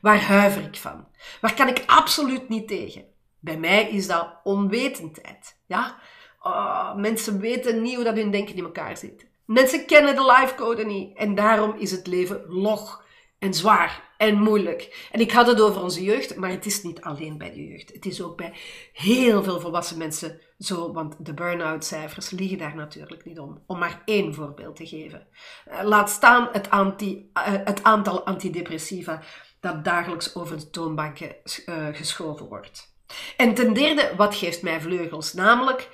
waar 0.00 0.22
huiver 0.22 0.62
ik 0.62 0.76
van? 0.76 1.06
Waar 1.40 1.54
kan 1.54 1.68
ik 1.68 1.82
absoluut 1.86 2.48
niet 2.48 2.68
tegen? 2.68 3.04
Bij 3.40 3.58
mij 3.58 3.88
is 3.88 4.06
dat 4.06 4.28
onwetendheid. 4.42 5.56
Ja? 5.66 5.98
Oh, 6.40 6.94
mensen 6.94 7.40
weten 7.40 7.82
niet 7.82 7.94
hoe 7.94 8.04
dat 8.04 8.16
hun 8.16 8.30
denken 8.30 8.56
in 8.56 8.64
elkaar 8.64 8.96
zit. 8.96 9.32
Mensen 9.46 9.86
kennen 9.86 10.14
de 10.14 10.24
lifecode 10.24 10.84
niet 10.84 11.16
en 11.16 11.34
daarom 11.34 11.74
is 11.78 11.90
het 11.90 12.06
leven 12.06 12.44
log 12.48 13.04
en 13.38 13.54
zwaar 13.54 14.12
en 14.16 14.38
moeilijk. 14.38 15.08
En 15.12 15.20
ik 15.20 15.32
had 15.32 15.46
het 15.46 15.60
over 15.60 15.82
onze 15.82 16.02
jeugd, 16.02 16.36
maar 16.36 16.50
het 16.50 16.66
is 16.66 16.82
niet 16.82 17.00
alleen 17.00 17.38
bij 17.38 17.52
de 17.52 17.66
jeugd. 17.66 17.92
Het 17.92 18.06
is 18.06 18.22
ook 18.22 18.36
bij 18.36 18.52
heel 18.92 19.42
veel 19.42 19.60
volwassen 19.60 19.98
mensen 19.98 20.40
zo, 20.58 20.92
want 20.92 21.14
de 21.18 21.34
burn-out 21.34 21.84
cijfers 21.84 22.30
liegen 22.30 22.58
daar 22.58 22.76
natuurlijk 22.76 23.24
niet 23.24 23.38
om. 23.38 23.62
Om 23.66 23.78
maar 23.78 24.02
één 24.04 24.34
voorbeeld 24.34 24.76
te 24.76 24.86
geven. 24.86 25.26
Eh, 25.64 25.82
laat 25.82 26.10
staan 26.10 26.48
het, 26.52 26.68
eh, 26.68 27.20
het 27.44 27.82
aantal 27.82 28.24
antidepressiva 28.24 29.22
dat 29.60 29.84
dagelijks 29.84 30.34
over 30.34 30.56
de 30.56 30.70
toonbanken 30.70 31.36
uh, 31.66 31.86
geschoven 31.92 32.46
wordt. 32.46 32.94
En 33.36 33.54
ten 33.54 33.72
derde, 33.72 34.12
wat 34.16 34.34
geeft 34.34 34.62
mij 34.62 34.80
vleugels? 34.80 35.32
Namelijk 35.32 35.88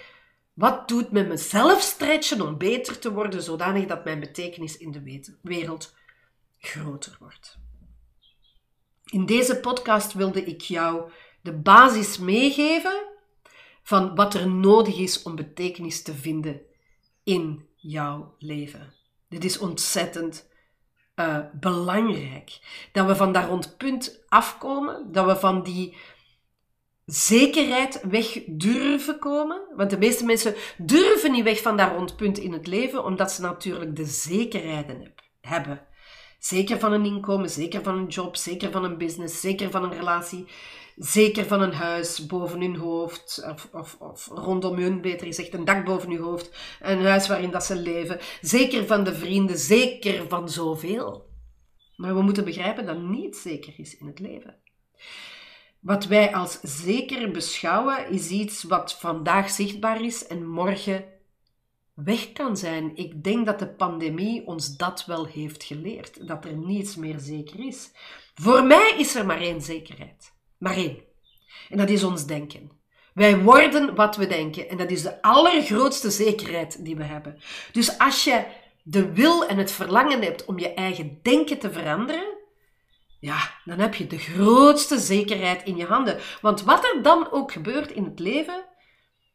wat 0.52 0.88
doet 0.88 1.10
me 1.10 1.24
mezelf 1.24 1.80
stretchen 1.80 2.40
om 2.40 2.58
beter 2.58 2.98
te 2.98 3.12
worden, 3.12 3.42
zodanig 3.42 3.86
dat 3.86 4.04
mijn 4.04 4.20
betekenis 4.20 4.76
in 4.76 4.90
de 4.90 5.36
wereld 5.42 5.94
groter 6.58 7.16
wordt? 7.18 7.58
In 9.04 9.26
deze 9.26 9.60
podcast 9.60 10.12
wilde 10.12 10.44
ik 10.44 10.60
jou 10.60 11.10
de 11.40 11.52
basis 11.52 12.18
meegeven 12.18 13.08
van 13.82 14.14
wat 14.14 14.34
er 14.34 14.48
nodig 14.48 14.98
is 14.98 15.22
om 15.22 15.36
betekenis 15.36 16.02
te 16.02 16.14
vinden 16.14 16.60
in 17.24 17.68
jouw 17.76 18.34
leven. 18.38 18.94
Dit 19.28 19.44
is 19.44 19.58
ontzettend 19.58 20.48
uh, 21.16 21.38
belangrijk. 21.52 22.58
Dat 22.92 23.06
we 23.06 23.16
van 23.16 23.32
dat 23.32 23.44
rondpunt 23.44 24.24
afkomen, 24.28 25.12
dat 25.12 25.26
we 25.26 25.36
van 25.36 25.62
die 25.62 25.96
zekerheid 27.12 28.00
weg 28.08 28.42
durven 28.46 29.18
komen. 29.18 29.60
Want 29.76 29.90
de 29.90 29.98
meeste 29.98 30.24
mensen 30.24 30.54
durven 30.78 31.32
niet 31.32 31.44
weg 31.44 31.62
van 31.62 31.76
dat 31.76 31.90
rondpunt 31.90 32.38
in 32.38 32.52
het 32.52 32.66
leven, 32.66 33.04
omdat 33.04 33.32
ze 33.32 33.40
natuurlijk 33.40 33.96
de 33.96 34.04
zekerheden 34.04 35.14
hebben. 35.40 35.86
Zeker 36.38 36.78
van 36.78 36.92
een 36.92 37.04
inkomen, 37.04 37.50
zeker 37.50 37.82
van 37.82 37.98
een 37.98 38.06
job, 38.06 38.36
zeker 38.36 38.70
van 38.70 38.84
een 38.84 38.98
business, 38.98 39.40
zeker 39.40 39.70
van 39.70 39.84
een 39.84 39.92
relatie, 39.92 40.46
zeker 40.96 41.44
van 41.44 41.62
een 41.62 41.72
huis 41.72 42.26
boven 42.26 42.60
hun 42.60 42.76
hoofd, 42.76 43.44
of, 43.50 43.68
of, 43.72 43.96
of 43.98 44.26
rondom 44.26 44.76
hun, 44.76 45.00
beter 45.00 45.26
gezegd, 45.26 45.54
een 45.54 45.64
dak 45.64 45.84
boven 45.84 46.10
hun 46.10 46.20
hoofd, 46.20 46.50
een 46.80 47.04
huis 47.04 47.28
waarin 47.28 47.50
dat 47.50 47.64
ze 47.64 47.76
leven, 47.76 48.18
zeker 48.40 48.86
van 48.86 49.04
de 49.04 49.14
vrienden, 49.14 49.58
zeker 49.58 50.28
van 50.28 50.48
zoveel. 50.48 51.28
Maar 51.96 52.14
we 52.14 52.22
moeten 52.22 52.44
begrijpen 52.44 52.86
dat 52.86 53.02
niet 53.02 53.36
zeker 53.36 53.72
is 53.76 53.98
in 53.98 54.06
het 54.06 54.18
leven. 54.18 54.56
Wat 55.80 56.04
wij 56.04 56.34
als 56.34 56.60
zeker 56.62 57.30
beschouwen, 57.30 58.10
is 58.10 58.28
iets 58.28 58.62
wat 58.62 58.94
vandaag 58.98 59.50
zichtbaar 59.50 60.04
is 60.04 60.26
en 60.26 60.48
morgen 60.48 61.04
weg 61.94 62.32
kan 62.32 62.56
zijn. 62.56 62.96
Ik 62.96 63.24
denk 63.24 63.46
dat 63.46 63.58
de 63.58 63.68
pandemie 63.68 64.46
ons 64.46 64.76
dat 64.76 65.04
wel 65.06 65.26
heeft 65.26 65.64
geleerd, 65.64 66.26
dat 66.28 66.44
er 66.44 66.56
niets 66.56 66.96
meer 66.96 67.18
zeker 67.18 67.66
is. 67.66 67.90
Voor 68.34 68.64
mij 68.64 68.94
is 68.98 69.14
er 69.14 69.26
maar 69.26 69.40
één 69.40 69.62
zekerheid. 69.62 70.32
Maar 70.58 70.76
één. 70.76 70.98
En 71.68 71.76
dat 71.76 71.90
is 71.90 72.04
ons 72.04 72.26
denken. 72.26 72.70
Wij 73.14 73.38
worden 73.38 73.94
wat 73.94 74.16
we 74.16 74.26
denken. 74.26 74.68
En 74.68 74.76
dat 74.76 74.90
is 74.90 75.02
de 75.02 75.22
allergrootste 75.22 76.10
zekerheid 76.10 76.84
die 76.84 76.96
we 76.96 77.04
hebben. 77.04 77.38
Dus 77.72 77.98
als 77.98 78.24
je 78.24 78.44
de 78.82 79.12
wil 79.12 79.46
en 79.46 79.58
het 79.58 79.72
verlangen 79.72 80.22
hebt 80.22 80.44
om 80.44 80.58
je 80.58 80.74
eigen 80.74 81.18
denken 81.22 81.58
te 81.58 81.72
veranderen, 81.72 82.38
ja, 83.20 83.50
dan 83.64 83.78
heb 83.78 83.94
je 83.94 84.06
de 84.06 84.18
grootste 84.18 84.98
zekerheid 84.98 85.62
in 85.62 85.76
je 85.76 85.84
handen. 85.84 86.18
Want 86.40 86.62
wat 86.62 86.84
er 86.84 87.02
dan 87.02 87.30
ook 87.30 87.52
gebeurt 87.52 87.90
in 87.90 88.04
het 88.04 88.18
leven, 88.18 88.64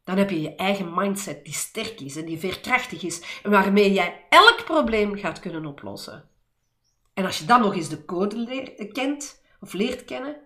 dan 0.03 0.17
heb 0.17 0.29
je 0.29 0.41
je 0.41 0.55
eigen 0.55 0.93
mindset 0.93 1.45
die 1.45 1.53
sterk 1.53 1.99
is 1.99 2.15
en 2.15 2.25
die 2.25 2.39
veerkrachtig 2.39 3.03
is 3.03 3.39
en 3.43 3.51
waarmee 3.51 3.93
jij 3.93 4.25
elk 4.29 4.61
probleem 4.65 5.17
gaat 5.17 5.39
kunnen 5.39 5.65
oplossen. 5.65 6.29
En 7.13 7.25
als 7.25 7.37
je 7.37 7.45
dan 7.45 7.61
nog 7.61 7.75
eens 7.75 7.89
de 7.89 8.05
code 8.05 8.37
leert, 8.37 8.91
kent 8.91 9.43
of 9.59 9.73
leert 9.73 10.05
kennen, 10.05 10.37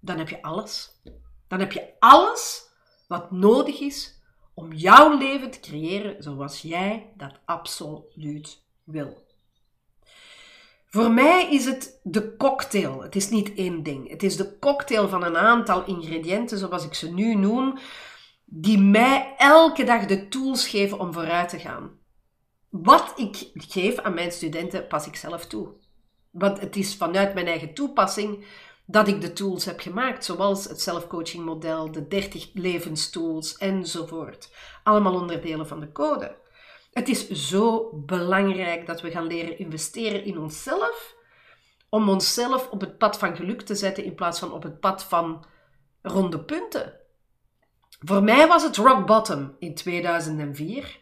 dan 0.00 0.18
heb 0.18 0.28
je 0.28 0.42
alles. 0.42 1.00
Dan 1.48 1.60
heb 1.60 1.72
je 1.72 1.92
alles 1.98 2.70
wat 3.08 3.30
nodig 3.30 3.80
is 3.80 4.22
om 4.54 4.72
jouw 4.72 5.18
leven 5.18 5.50
te 5.50 5.60
creëren 5.60 6.22
zoals 6.22 6.62
jij 6.62 7.12
dat 7.16 7.38
absoluut 7.44 8.62
wil. 8.84 9.25
Voor 10.96 11.10
mij 11.10 11.48
is 11.50 11.64
het 11.64 12.00
de 12.02 12.36
cocktail. 12.36 13.02
Het 13.02 13.16
is 13.16 13.28
niet 13.28 13.54
één 13.54 13.82
ding. 13.82 14.10
Het 14.10 14.22
is 14.22 14.36
de 14.36 14.58
cocktail 14.58 15.08
van 15.08 15.24
een 15.24 15.36
aantal 15.36 15.84
ingrediënten, 15.84 16.58
zoals 16.58 16.84
ik 16.84 16.94
ze 16.94 17.12
nu 17.12 17.34
noem, 17.34 17.78
die 18.44 18.78
mij 18.78 19.34
elke 19.36 19.84
dag 19.84 20.06
de 20.06 20.28
tools 20.28 20.68
geven 20.68 20.98
om 20.98 21.12
vooruit 21.12 21.48
te 21.48 21.58
gaan. 21.58 21.90
Wat 22.70 23.12
ik 23.16 23.50
geef 23.54 23.98
aan 23.98 24.14
mijn 24.14 24.32
studenten, 24.32 24.86
pas 24.86 25.06
ik 25.06 25.16
zelf 25.16 25.46
toe. 25.46 25.68
Want 26.30 26.60
het 26.60 26.76
is 26.76 26.96
vanuit 26.96 27.34
mijn 27.34 27.46
eigen 27.46 27.74
toepassing 27.74 28.44
dat 28.86 29.08
ik 29.08 29.20
de 29.20 29.32
tools 29.32 29.64
heb 29.64 29.80
gemaakt, 29.80 30.24
zoals 30.24 30.64
het 30.64 30.80
zelfcoaching 30.80 31.44
model, 31.44 31.92
de 31.92 32.06
30 32.06 32.50
levenstools 32.52 33.56
enzovoort. 33.56 34.50
Allemaal 34.82 35.14
onderdelen 35.14 35.66
van 35.66 35.80
de 35.80 35.92
code. 35.92 36.36
Het 36.96 37.08
is 37.08 37.30
zo 37.30 37.90
belangrijk 37.92 38.86
dat 38.86 39.00
we 39.00 39.10
gaan 39.10 39.26
leren 39.26 39.58
investeren 39.58 40.24
in 40.24 40.38
onszelf, 40.38 41.14
om 41.88 42.08
onszelf 42.08 42.68
op 42.70 42.80
het 42.80 42.98
pad 42.98 43.18
van 43.18 43.36
geluk 43.36 43.62
te 43.62 43.74
zetten 43.74 44.04
in 44.04 44.14
plaats 44.14 44.38
van 44.38 44.52
op 44.52 44.62
het 44.62 44.80
pad 44.80 45.04
van 45.04 45.44
ronde 46.02 46.40
punten. 46.40 47.00
Voor 47.98 48.22
mij 48.22 48.48
was 48.48 48.62
het 48.62 48.76
rock 48.76 49.06
bottom 49.06 49.56
in 49.58 49.74
2004. 49.74 51.00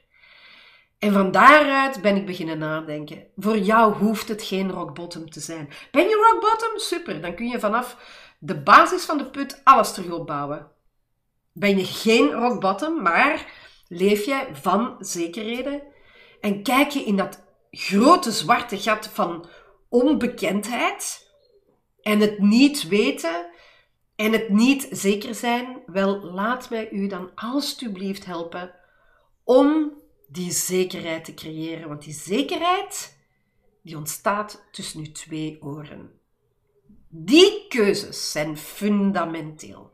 En 0.99 1.13
van 1.13 1.31
daaruit 1.31 2.03
ben 2.03 2.17
ik 2.17 2.27
beginnen 2.27 2.59
nadenken. 2.59 3.27
Voor 3.37 3.59
jou 3.59 3.95
hoeft 3.95 4.29
het 4.29 4.43
geen 4.43 4.71
rock 4.71 4.95
bottom 4.95 5.31
te 5.31 5.41
zijn. 5.41 5.69
Ben 5.91 6.09
je 6.09 6.31
rock 6.31 6.41
bottom? 6.41 6.79
Super, 6.79 7.21
dan 7.21 7.35
kun 7.35 7.47
je 7.47 7.61
vanaf 7.61 7.97
de 8.39 8.61
basis 8.61 9.05
van 9.05 9.19
de 9.19 9.27
put 9.27 9.61
alles 9.65 9.93
terug 9.93 10.11
opbouwen. 10.11 10.71
Ben 11.53 11.79
je 11.79 11.85
geen 11.85 12.33
rock 12.33 12.61
bottom, 12.61 13.03
maar 13.03 13.63
leef 13.95 14.25
jij 14.25 14.49
van 14.53 14.97
zekerheden 14.99 15.83
en 16.41 16.63
kijk 16.63 16.91
je 16.91 17.05
in 17.05 17.17
dat 17.17 17.43
grote 17.71 18.33
zwarte 18.33 18.79
gat 18.79 19.07
van 19.09 19.47
onbekendheid 19.89 21.31
en 22.03 22.21
het 22.21 22.39
niet 22.39 22.89
weten 22.89 23.47
en 24.17 24.33
het 24.33 24.49
niet 24.49 24.89
zeker 24.91 25.35
zijn, 25.35 25.83
wel 25.87 26.21
laat 26.21 26.71
mij 26.71 26.91
u 26.91 27.07
dan 27.07 27.31
alstublieft 27.35 28.25
helpen 28.25 28.75
om 29.45 29.93
die 30.29 30.51
zekerheid 30.53 31.25
te 31.25 31.35
creëren. 31.35 31.89
Want 31.89 32.03
die 32.03 32.13
zekerheid, 32.13 33.19
die 33.83 33.97
ontstaat 33.97 34.65
tussen 34.71 35.01
uw 35.01 35.13
twee 35.13 35.63
oren. 35.63 36.21
Die 37.09 37.67
keuzes 37.69 38.31
zijn 38.31 38.57
fundamenteel. 38.57 39.93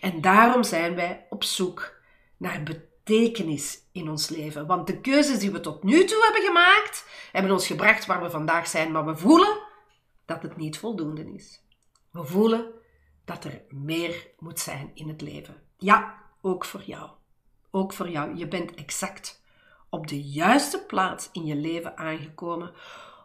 En 0.00 0.20
daarom 0.20 0.62
zijn 0.62 0.94
wij 0.94 1.26
op 1.30 1.44
zoek 1.44 2.00
naar 2.36 2.62
betekenis 2.62 2.91
in 3.04 4.08
ons 4.10 4.28
leven. 4.28 4.66
Want 4.66 4.86
de 4.86 5.00
keuzes 5.00 5.38
die 5.38 5.50
we 5.50 5.60
tot 5.60 5.82
nu 5.82 6.04
toe 6.04 6.22
hebben 6.24 6.42
gemaakt, 6.42 7.06
hebben 7.32 7.52
ons 7.52 7.66
gebracht 7.66 8.06
waar 8.06 8.22
we 8.22 8.30
vandaag 8.30 8.66
zijn, 8.66 8.92
maar 8.92 9.04
we 9.04 9.16
voelen 9.16 9.58
dat 10.24 10.42
het 10.42 10.56
niet 10.56 10.78
voldoende 10.78 11.32
is. 11.34 11.62
We 12.10 12.24
voelen 12.24 12.66
dat 13.24 13.44
er 13.44 13.62
meer 13.68 14.30
moet 14.38 14.60
zijn 14.60 14.90
in 14.94 15.08
het 15.08 15.20
leven. 15.20 15.62
Ja, 15.78 16.22
ook 16.40 16.64
voor 16.64 16.82
jou. 16.82 17.10
Ook 17.70 17.92
voor 17.92 18.08
jou. 18.08 18.36
Je 18.36 18.48
bent 18.48 18.74
exact 18.74 19.42
op 19.90 20.06
de 20.06 20.22
juiste 20.22 20.84
plaats 20.84 21.28
in 21.32 21.44
je 21.44 21.56
leven 21.56 21.96
aangekomen 21.96 22.72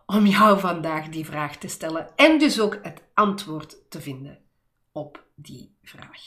om 0.05 0.25
jou 0.25 0.59
vandaag 0.59 1.09
die 1.09 1.25
vraag 1.25 1.57
te 1.57 1.67
stellen 1.67 2.15
en 2.15 2.39
dus 2.39 2.59
ook 2.59 2.79
het 2.81 3.03
antwoord 3.13 3.89
te 3.89 4.01
vinden 4.01 4.39
op 4.91 5.23
die 5.35 5.77
vraag. 5.83 6.21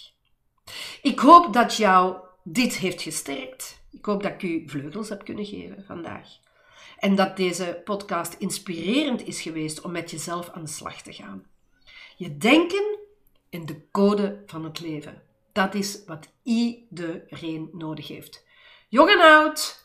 Ik 1.03 1.19
hoop 1.19 1.53
dat 1.53 1.77
jou 1.77 2.17
dit 2.43 2.77
heeft 2.77 3.03
gesterkt. 3.03 3.83
Ik 3.91 4.05
hoop 4.05 4.23
dat 4.23 4.33
ik 4.33 4.43
u 4.43 4.63
vleugels 4.67 5.09
heb 5.09 5.25
kunnen 5.25 5.45
geven 5.45 5.85
vandaag. 5.87 6.29
En 6.99 7.15
dat 7.15 7.37
deze 7.37 7.81
podcast 7.85 8.35
inspirerend 8.35 9.27
is 9.27 9.41
geweest 9.41 9.81
om 9.81 9.93
met 9.93 10.11
jezelf 10.11 10.51
aan 10.51 10.65
de 10.65 10.71
slag 10.71 11.03
te 11.03 11.13
gaan. 11.13 11.45
Je 12.17 12.37
denken 12.37 12.99
in 13.49 13.67
de 13.67 13.91
code 13.91 14.43
van 14.47 14.65
het 14.65 14.81
leven. 14.81 15.23
Dat 15.53 15.75
is 15.75 16.05
wat 16.07 16.29
iedereen 16.43 17.71
nodig 17.73 18.09
heeft. 18.09 18.45
Jong 18.89 19.11
en 19.11 19.21
oud, 19.21 19.85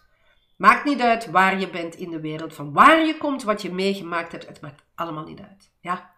maakt 0.57 0.85
niet 0.85 1.01
uit 1.01 1.31
waar 1.31 1.59
je 1.59 1.69
bent 1.69 1.95
in 1.95 2.09
de 2.09 2.19
wereld, 2.19 2.53
van 2.53 2.73
waar 2.73 3.05
je 3.05 3.17
komt, 3.17 3.43
wat 3.43 3.61
je 3.61 3.73
meegemaakt 3.73 4.31
hebt, 4.31 4.47
het 4.47 4.61
maakt 4.61 4.83
allemaal 4.95 5.25
niet 5.25 5.39
uit. 5.39 5.71
Ja, 5.79 6.13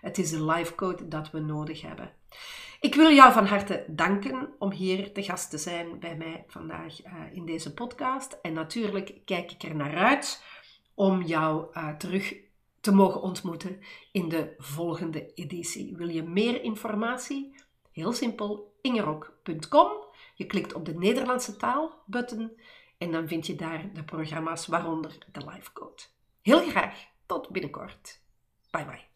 het 0.00 0.18
is 0.18 0.30
de 0.30 0.44
life 0.44 0.74
code 0.74 1.08
dat 1.08 1.30
we 1.30 1.40
nodig 1.40 1.82
hebben. 1.82 2.12
Ik 2.80 2.94
wil 2.94 3.10
jou 3.10 3.32
van 3.32 3.46
harte 3.46 3.84
danken 3.88 4.54
om 4.58 4.72
hier 4.72 5.12
te 5.12 5.22
gast 5.22 5.50
te 5.50 5.58
zijn 5.58 5.98
bij 5.98 6.16
mij 6.16 6.44
vandaag 6.46 7.04
uh, 7.04 7.12
in 7.32 7.46
deze 7.46 7.74
podcast. 7.74 8.38
En 8.42 8.52
natuurlijk 8.52 9.14
kijk 9.24 9.52
ik 9.52 9.62
er 9.62 9.74
naar 9.74 9.96
uit 9.96 10.44
om 10.94 11.22
jou 11.22 11.66
uh, 11.74 11.96
terug 11.96 12.34
te 12.80 12.92
mogen 12.92 13.20
ontmoeten 13.20 13.80
in 14.12 14.28
de 14.28 14.54
volgende 14.58 15.34
editie. 15.34 15.96
Wil 15.96 16.08
je 16.08 16.22
meer 16.22 16.62
informatie? 16.62 17.54
Heel 17.92 18.12
simpel, 18.12 18.78
ingerok.com. 18.82 19.88
Je 20.34 20.46
klikt 20.46 20.72
op 20.72 20.84
de 20.84 20.94
Nederlandse 20.94 21.56
taal 21.56 22.02
button 22.06 22.52
en 22.98 23.12
dan 23.12 23.28
vind 23.28 23.46
je 23.46 23.54
daar 23.54 23.92
de 23.92 24.04
programma's, 24.04 24.66
waaronder 24.66 25.18
de 25.32 25.44
Life 25.50 25.72
Code. 25.72 26.02
Heel 26.42 26.68
graag, 26.68 27.06
tot 27.26 27.48
binnenkort. 27.48 28.20
Bye 28.70 28.84
bye. 28.84 29.09